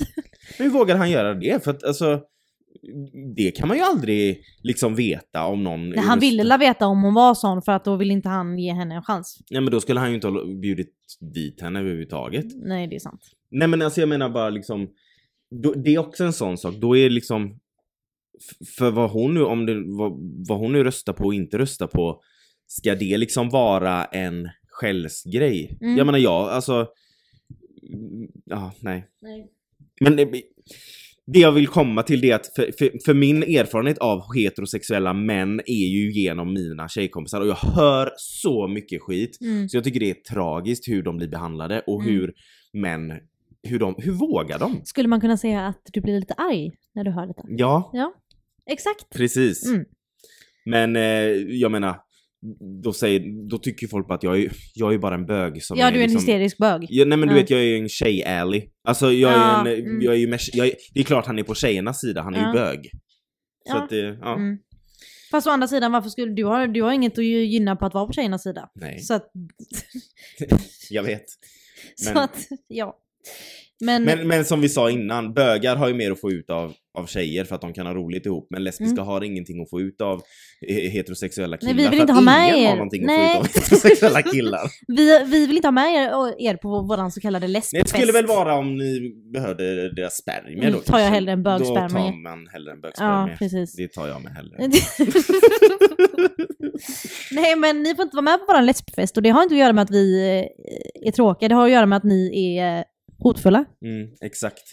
[0.58, 1.64] Men hur vågar han göra det?
[1.64, 2.22] För att alltså,
[3.36, 5.90] det kan man ju aldrig liksom veta om någon...
[5.90, 8.58] Nej, han ville la veta om hon var sån för att då ville inte han
[8.60, 9.38] ge henne en chans.
[9.52, 10.94] Nej men då skulle han ju inte ha bjudit
[11.34, 12.46] dit henne överhuvudtaget.
[12.56, 13.22] Nej, det är sant.
[13.52, 14.88] Nej men alltså jag menar bara liksom,
[15.62, 17.60] då, det är också en sån sak, då är det liksom,
[18.78, 20.12] för vad hon nu, om det, vad,
[20.48, 22.22] vad hon nu röstar på och inte röstar på,
[22.68, 25.78] ska det liksom vara en skällsgrej?
[25.82, 25.98] Mm.
[25.98, 26.88] Jag menar jag, alltså,
[28.46, 29.08] ja nej.
[29.22, 29.48] Nej.
[30.02, 30.44] Men det,
[31.26, 35.14] det jag vill komma till det är att för, för, för min erfarenhet av heterosexuella
[35.14, 39.38] män är ju genom mina tjejkompisar och jag hör så mycket skit.
[39.42, 39.70] Mm.
[39.70, 42.14] Så jag tycker det är tragiskt hur de blir behandlade och Mm.
[42.14, 42.34] hur
[42.74, 43.14] män,
[43.64, 44.82] hur de, hur vågar de?
[44.86, 47.42] Skulle man kunna säga att du blir lite arg när du hör detta?
[47.48, 48.14] Ja, Ja,
[48.70, 49.10] exakt.
[49.16, 49.68] precis.
[49.68, 49.86] Mm.
[50.66, 51.02] Men eh,
[51.62, 51.96] jag menar,
[52.84, 55.78] då, säger, då tycker folk bara att jag är, jag är bara en bög som
[55.78, 56.86] Ja, du är en liksom, hysterisk bög.
[56.90, 57.42] Ja, nej men du Ja.
[57.42, 58.70] vet jag är ju en tjej-ally.
[58.88, 60.02] Alltså jag är Ja, en, mm.
[60.02, 62.36] jag är ju med, jag är, det är klart han är på tjejernas sida, han
[62.36, 62.90] är ju bög.
[63.72, 64.36] Så att det, ja.
[64.36, 64.58] Mm.
[65.32, 67.94] Fast å andra sidan, varför skulle du ha, du har inget att gynna på att
[67.94, 68.70] vara på tjejernas sida.
[68.76, 69.32] Nej, Så att,
[70.90, 71.24] jag vet.
[71.96, 72.38] så Men- att
[72.68, 73.00] ja.
[73.80, 76.74] Men, Men, men som vi sa innan, bögar har ju mer att få ut av,
[77.00, 78.48] av tjejer för att de kan ha roligt ihop.
[78.50, 79.06] Men lesbiska Mm.
[79.06, 80.22] har ingenting att få ut av
[80.70, 81.84] he- heterosexuella Nej, killar.
[81.84, 82.68] vi vill inte ha med ingen er.
[82.70, 83.38] har någonting Nej.
[83.38, 84.62] att få ut av heterosexuella killar.
[84.88, 87.86] vi, vi vill inte ha med er, er på våran så kallade Nej, lesbfest.
[87.94, 90.80] det skulle väl vara om ni behövde deras spermier Mm, då.
[90.80, 91.90] tar jag hellre en Då bögspermie.
[91.90, 93.38] tar man hellre en Ja, bögspermie.
[93.38, 93.76] precis.
[93.76, 94.58] det tar jag med hellre.
[97.32, 99.60] Nej men ni får inte vara med på våran lesbfest och det har inte att
[99.60, 100.30] göra med att vi
[101.04, 102.84] eh, är tråkiga, det har att göra med att ni är eh,
[103.24, 103.66] hotfulla.
[103.86, 104.64] Mm, exakt.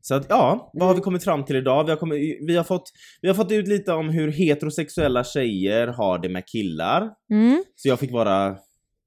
[0.00, 1.00] Så att ja, vad har Mm.
[1.00, 1.84] vi kommit fram till idag?
[1.84, 2.90] Vi har, kommit, vi, har fått,
[3.22, 7.10] vi har fått ut lite om hur heterosexuella tjejer har det med killar.
[7.30, 8.56] Mm, Så jag fick vara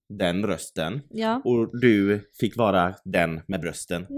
[0.09, 1.01] den rösten.
[1.09, 1.41] ja.
[1.45, 4.07] Och du fick vara den med brösten.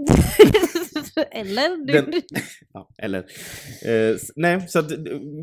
[1.30, 1.86] Eller?
[1.86, 2.12] Du, Den,
[2.72, 3.18] ja, eller...
[3.84, 4.96] Eh, nej, så att det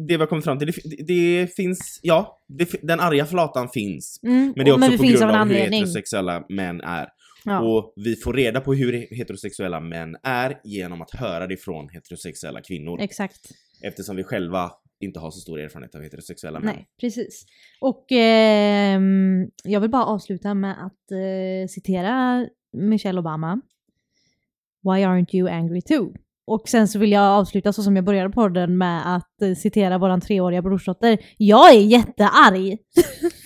[0.07, 4.19] vi har kommit fram till, det, det finns, ja, det, den arga flatan finns.
[4.23, 7.07] mm, Men det är också på grund av hur heterosexuella män är.
[7.45, 7.59] Ja.
[7.59, 12.61] Och vi får reda på hur heterosexuella män är genom att höra det från heterosexuella
[12.61, 13.01] kvinnor.
[13.01, 13.39] Exakt.
[13.83, 16.75] Eftersom vi själva inte har så stor erfarenhet av heterosexuella män.
[16.75, 17.45] Nej, precis.
[17.81, 23.61] Och ehm, jag vill bara avsluta med att eh, citera Michelle Obama.
[24.83, 26.13] Why aren't you angry too?
[26.47, 29.97] Och sen så vill jag avsluta så som jag började podden med att eh, citera
[29.97, 31.17] våran treåriga brorsdotter.
[31.37, 32.77] Jag är jättearg!